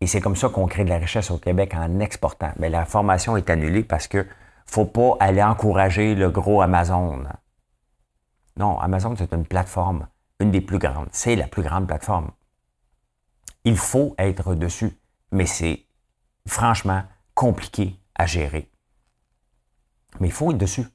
Et 0.00 0.06
c'est 0.06 0.20
comme 0.20 0.36
ça 0.36 0.48
qu'on 0.48 0.66
crée 0.66 0.84
de 0.84 0.88
la 0.88 0.98
richesse 0.98 1.30
au 1.30 1.38
Québec 1.38 1.74
en 1.74 2.00
exportant. 2.00 2.52
Mais 2.58 2.70
la 2.70 2.84
formation 2.86 3.36
est 3.36 3.50
annulée 3.50 3.84
parce 3.84 4.08
que 4.08 4.26
faut 4.66 4.86
pas 4.86 5.16
aller 5.20 5.42
encourager 5.42 6.14
le 6.14 6.30
gros 6.30 6.62
Amazon. 6.62 7.24
Non, 8.56 8.78
Amazon, 8.78 9.14
c'est 9.16 9.32
une 9.32 9.44
plateforme, 9.44 10.06
une 10.38 10.50
des 10.50 10.60
plus 10.60 10.78
grandes. 10.78 11.08
C'est 11.12 11.36
la 11.36 11.48
plus 11.48 11.62
grande 11.62 11.86
plateforme. 11.86 12.30
Il 13.64 13.76
faut 13.76 14.14
être 14.18 14.54
dessus, 14.54 14.96
mais 15.32 15.46
c'est 15.46 15.84
franchement 16.46 17.02
compliqué 17.34 17.98
à 18.14 18.26
gérer. 18.26 18.70
Mais 20.18 20.28
il 20.28 20.32
faut 20.32 20.50
être 20.50 20.58
dessus. 20.58 20.86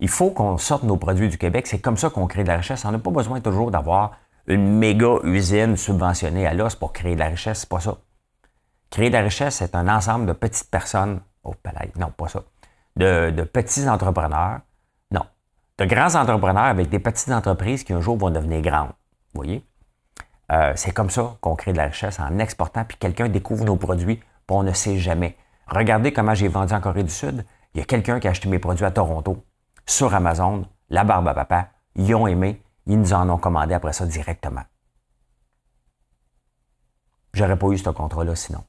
Il 0.00 0.08
faut 0.08 0.30
qu'on 0.30 0.58
sorte 0.58 0.82
nos 0.84 0.96
produits 0.96 1.28
du 1.28 1.38
Québec. 1.38 1.66
C'est 1.66 1.80
comme 1.80 1.96
ça 1.96 2.10
qu'on 2.10 2.26
crée 2.26 2.42
de 2.42 2.48
la 2.48 2.56
richesse. 2.56 2.84
On 2.84 2.92
n'a 2.92 2.98
pas 2.98 3.10
besoin 3.10 3.40
toujours 3.40 3.70
d'avoir 3.70 4.16
une 4.46 4.78
méga 4.78 5.16
usine 5.24 5.76
subventionnée 5.76 6.46
à 6.46 6.54
l'os 6.54 6.74
pour 6.74 6.92
créer 6.92 7.14
de 7.14 7.20
la 7.20 7.28
richesse. 7.28 7.60
C'est 7.60 7.68
pas 7.68 7.80
ça. 7.80 7.98
Créer 8.90 9.10
de 9.10 9.14
la 9.14 9.22
richesse, 9.22 9.56
c'est 9.56 9.74
un 9.74 9.88
ensemble 9.88 10.26
de 10.26 10.32
petites 10.32 10.70
personnes. 10.70 11.20
Oh, 11.44 11.54
palais, 11.62 11.92
non, 11.96 12.10
pas 12.10 12.28
ça. 12.28 12.42
De, 12.96 13.30
petits 13.44 13.88
entrepreneurs. 13.88 14.60
Non. 15.10 15.24
De 15.78 15.84
grands 15.84 16.14
entrepreneurs 16.14 16.64
avec 16.64 16.88
des 16.88 16.98
petites 16.98 17.30
entreprises 17.30 17.84
qui 17.84 17.92
un 17.92 18.00
jour 18.00 18.16
vont 18.16 18.30
devenir 18.30 18.60
grandes. 18.62 18.92
Vous 19.34 19.42
voyez? 19.42 19.64
Euh, 20.50 20.72
c'est 20.76 20.92
comme 20.92 21.10
ça 21.10 21.36
qu'on 21.40 21.54
crée 21.54 21.72
de 21.72 21.76
la 21.76 21.84
richesse 21.84 22.18
en 22.18 22.38
exportant, 22.38 22.84
puis 22.84 22.96
quelqu'un 22.96 23.28
découvre 23.28 23.64
nos 23.64 23.76
produits, 23.76 24.16
puis 24.16 24.24
on 24.48 24.62
ne 24.62 24.72
sait 24.72 24.96
jamais. 24.96 25.36
Regardez 25.66 26.12
comment 26.12 26.34
j'ai 26.34 26.48
vendu 26.48 26.72
en 26.72 26.80
Corée 26.80 27.02
du 27.02 27.12
Sud. 27.12 27.44
Il 27.74 27.80
y 27.80 27.82
a 27.82 27.84
quelqu'un 27.84 28.18
qui 28.18 28.26
a 28.26 28.30
acheté 28.30 28.48
mes 28.48 28.58
produits 28.58 28.86
à 28.86 28.90
Toronto, 28.90 29.44
sur 29.84 30.14
Amazon, 30.14 30.66
la 30.88 31.04
barbe 31.04 31.28
à 31.28 31.34
papa. 31.34 31.68
Ils 31.96 32.14
ont 32.14 32.26
aimé, 32.26 32.62
ils 32.86 32.98
nous 32.98 33.12
en 33.12 33.28
ont 33.28 33.38
commandé 33.38 33.74
après 33.74 33.92
ça 33.92 34.06
directement. 34.06 34.62
J'aurais 37.34 37.58
pas 37.58 37.68
eu 37.68 37.78
ce 37.78 37.90
contrat-là 37.90 38.34
sinon. 38.34 38.64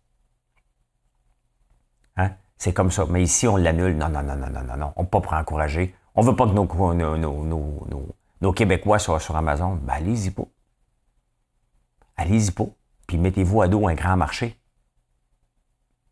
C'est 2.60 2.74
comme 2.74 2.91
ça. 2.91 3.06
Mais 3.10 3.24
ici, 3.24 3.48
on 3.48 3.56
l'annule. 3.56 3.98
Non, 3.98 4.10
non, 4.10 4.22
non, 4.22 4.36
non, 4.36 4.50
non, 4.50 4.63
non, 4.63 4.78
non. 4.78 4.93
On 4.98 5.04
ne 5.04 5.08
peut 5.08 5.22
pas 5.22 5.39
encourager. 5.39 5.95
On 6.13 6.22
ne 6.22 6.28
veut 6.28 6.36
pas 6.36 6.45
que 6.45 6.52
nos, 6.52 8.15
nos, 8.41 8.54
Québécois 8.54 9.00
soient 9.00 9.22
sur 9.22 9.36
Amazon. 9.38 9.80
Ben, 9.82 9.93
allez-y 9.93 10.32
pas. 10.32 10.43
Allez-y 12.17 12.52
pas. 12.52 12.65
Puis 13.08 13.17
mettez-vous 13.17 13.62
à 13.62 13.69
dos 13.69 13.88
un 13.88 13.95
grand 13.95 14.17
marché 14.17 14.60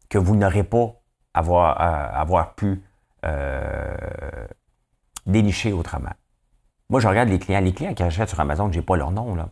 que 0.09 0.17
vous 0.17 0.37
n'aurez 0.37 0.63
pas 0.63 0.93
avoir, 1.33 1.81
euh, 1.81 2.21
avoir 2.21 2.55
pu 2.55 2.81
euh, 3.25 4.47
dénicher 5.25 5.73
autrement. 5.73 6.13
Moi, 6.89 7.01
je 7.01 7.09
regarde 7.09 7.27
les 7.27 7.39
clients. 7.39 7.59
Les 7.59 7.73
clients 7.73 7.93
qui 7.93 8.03
achètent 8.03 8.29
sur 8.29 8.39
Amazon, 8.39 8.71
je 8.71 8.79
n'ai 8.79 8.85
pas 8.85 8.95
leur 8.95 9.11
nom, 9.11 9.35
là. 9.35 9.49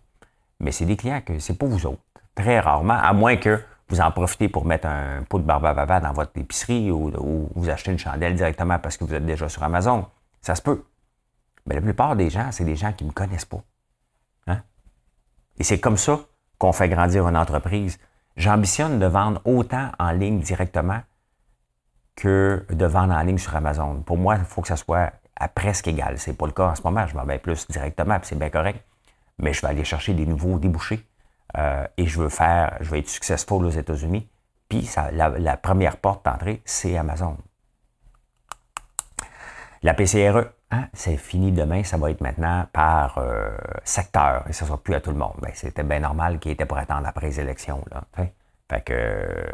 Mais 0.62 0.72
c'est 0.72 0.86
des 0.86 0.96
clients 0.96 1.20
que 1.20 1.40
c'est 1.40 1.58
pas 1.58 1.66
vous 1.66 1.86
autres. 1.86 2.02
Très 2.36 2.62
rarement, 2.62 2.94
à 2.94 3.12
moins 3.12 3.36
que 3.36 3.62
vous 3.90 4.02
en 4.02 4.12
profitez 4.12 4.50
pour 4.50 4.66
mettre 4.66 4.88
un 4.88 5.24
pot 5.30 5.40
de 5.40 5.44
barbe 5.44 5.66
à 5.66 6.00
dans 6.00 6.14
votre 6.14 6.32
épicerie 6.38 6.90
ou, 6.92 7.50
vous 7.56 7.70
achetez 7.70 7.92
une 7.92 8.00
chandelle 8.00 8.36
directement 8.36 8.80
parce 8.80 8.98
que 8.98 9.04
vous 9.04 9.14
êtes 9.14 9.26
déjà 9.26 9.48
sur 9.48 9.64
Amazon. 9.64 10.08
Ça 10.42 10.56
se 10.56 10.62
peut. 10.62 10.84
Mais 11.66 11.76
la 11.76 11.82
plupart 11.82 12.16
des 12.16 12.30
gens, 12.30 12.52
c'est 12.52 12.64
des 12.64 12.76
gens 12.76 12.94
qui 12.94 13.04
ne 13.04 13.10
me 13.10 13.14
connaissent 13.14 13.46
pas. 13.46 13.62
Hein? 14.48 14.62
Et 15.60 15.64
c'est 15.64 15.80
comme 15.80 15.98
ça 15.98 16.20
qu'on 16.58 16.72
fait 16.72 16.90
grandir 16.90 17.28
une 17.28 17.38
entreprise. 17.38 18.00
J'ambitionne 18.38 19.00
de 19.00 19.06
vendre 19.06 19.42
autant 19.46 19.92
en 20.00 20.12
ligne 20.12 20.40
directement 20.40 21.02
que 22.16 22.66
de 22.70 22.86
vendre 22.86 23.14
en 23.14 23.22
ligne 23.22 23.38
sur 23.38 23.56
Amazon. 23.56 24.02
Pour 24.02 24.18
moi, 24.18 24.36
il 24.38 24.46
faut 24.46 24.62
que 24.62 24.68
ça 24.68 24.78
soit 24.78 25.14
à 25.36 25.48
presque 25.48 25.88
égal. 25.88 26.18
Ce 26.18 26.30
n'est 26.30 26.36
pas 26.36 26.46
le 26.46 26.54
cas 26.54 26.70
en 26.70 26.76
ce 26.76 26.82
moment. 26.84 27.06
Je 27.08 27.16
m'en 27.16 27.26
vais 27.26 27.40
plus 27.40 27.68
directement, 27.68 28.18
puis 28.20 28.30
c'est 28.30 28.40
bien 28.40 28.50
correct. 28.50 28.84
Mais 29.38 29.54
je 29.54 29.62
vais 29.62 29.68
aller 29.68 29.84
chercher 29.84 30.14
des 30.14 30.26
nouveaux 30.26 30.60
débouchés. 30.60 31.06
Euh, 31.58 31.88
et 31.98 32.06
je 32.06 32.20
veux 32.20 32.30
faire, 32.30 32.78
je 32.82 32.90
veux 32.90 32.98
être 32.98 33.10
successful 33.10 33.66
aux 33.66 33.70
États-Unis. 33.70 34.28
Puis 34.68 34.90
la, 35.12 35.58
première 35.58 35.98
porte 35.98 36.26
d'entrée, 36.26 36.62
c'est 36.66 36.98
Amazon. 36.98 37.38
La 39.84 39.94
PCRE, 39.94 40.50
Hein, 40.72 40.88
c'est 40.94 41.18
fini 41.18 41.52
demain, 41.52 41.84
ça 41.84 41.98
va 41.98 42.10
être 42.10 42.22
maintenant 42.22 42.66
par 42.74 43.20
euh, 43.20 43.56
secteur 43.84 44.44
et 44.50 44.54
ça 44.54 44.66
ne 44.66 44.70
sera 44.70 44.78
plus 44.82 44.96
à 44.96 45.02
tout 45.02 45.12
le 45.12 45.18
monde. 45.18 45.36
Ben, 45.42 45.52
c'était 45.54 45.84
bien 45.84 46.00
normal 46.00 46.40
qu'il 46.40 46.52
était 46.52 46.66
pour 46.66 46.78
attendre 46.78 47.08
après 47.08 47.28
les 47.28 47.40
élections. 47.40 47.84
Là, 47.92 48.04
fait 48.68 48.82
que 48.82 49.46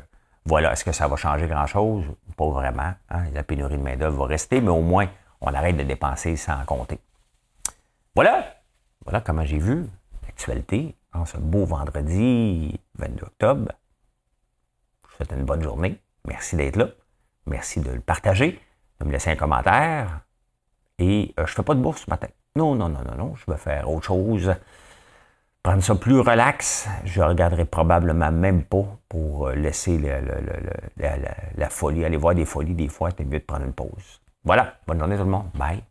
voilà, 0.45 0.71
est-ce 0.71 0.85
que 0.85 0.93
ça 0.93 1.07
va 1.07 1.17
changer 1.17 1.47
grand-chose? 1.47 2.05
Pas 2.37 2.49
vraiment. 2.49 2.93
Hein. 3.09 3.23
La 3.33 3.43
pénurie 3.43 3.77
de 3.77 3.83
main-d'œuvre 3.83 4.25
va 4.25 4.25
rester, 4.25 4.61
mais 4.61 4.69
au 4.69 4.81
moins, 4.81 5.07
on 5.41 5.53
arrête 5.53 5.75
de 5.75 5.83
dépenser 5.83 6.37
sans 6.37 6.63
compter. 6.65 6.99
Voilà. 8.15 8.45
Voilà 9.03 9.19
comment 9.19 9.43
j'ai 9.43 9.59
vu 9.59 9.85
l'actualité 10.23 10.95
en 11.13 11.25
ce 11.25 11.37
beau 11.37 11.65
vendredi 11.65 12.79
22 12.95 13.23
octobre. 13.25 13.71
Je 15.03 15.09
vous 15.09 15.15
souhaite 15.15 15.31
une 15.31 15.45
bonne 15.45 15.61
journée. 15.61 15.99
Merci 16.27 16.55
d'être 16.55 16.75
là. 16.77 16.87
Merci 17.45 17.79
de 17.81 17.91
le 17.91 17.99
partager, 17.99 18.59
de 18.99 19.05
me 19.05 19.11
laisser 19.11 19.31
un 19.31 19.35
commentaire. 19.35 20.21
Et 20.99 21.33
euh, 21.39 21.45
je 21.45 21.51
ne 21.51 21.55
fais 21.55 21.63
pas 21.63 21.73
de 21.73 21.81
bourse 21.81 22.03
ce 22.05 22.09
matin. 22.09 22.27
Non, 22.55 22.75
non, 22.75 22.89
non, 22.89 22.99
non, 23.03 23.15
non. 23.17 23.35
Je 23.35 23.51
vais 23.51 23.57
faire 23.57 23.89
autre 23.89 24.05
chose. 24.05 24.53
Prendre 25.63 25.83
ça 25.83 25.95
plus 25.95 26.19
relax. 26.19 26.87
Je 27.05 27.21
regarderai 27.21 27.65
probablement 27.65 28.31
même 28.31 28.63
pas 28.63 28.85
pour 29.09 29.47
euh, 29.47 29.55
laisser 29.55 29.97
la, 29.97 31.69
folie. 31.69 32.05
Aller 32.05 32.17
voir 32.17 32.35
des 32.35 32.45
folies 32.45 32.75
des 32.75 32.87
fois, 32.87 33.09
c'est 33.15 33.25
mieux 33.25 33.39
de 33.39 33.45
prendre 33.45 33.65
une 33.65 33.73
pause. 33.73 34.21
Voilà. 34.43 34.75
Bonne 34.87 34.99
journée 34.99 35.17
tout 35.17 35.23
le 35.23 35.29
monde. 35.29 35.49
Bye. 35.55 35.83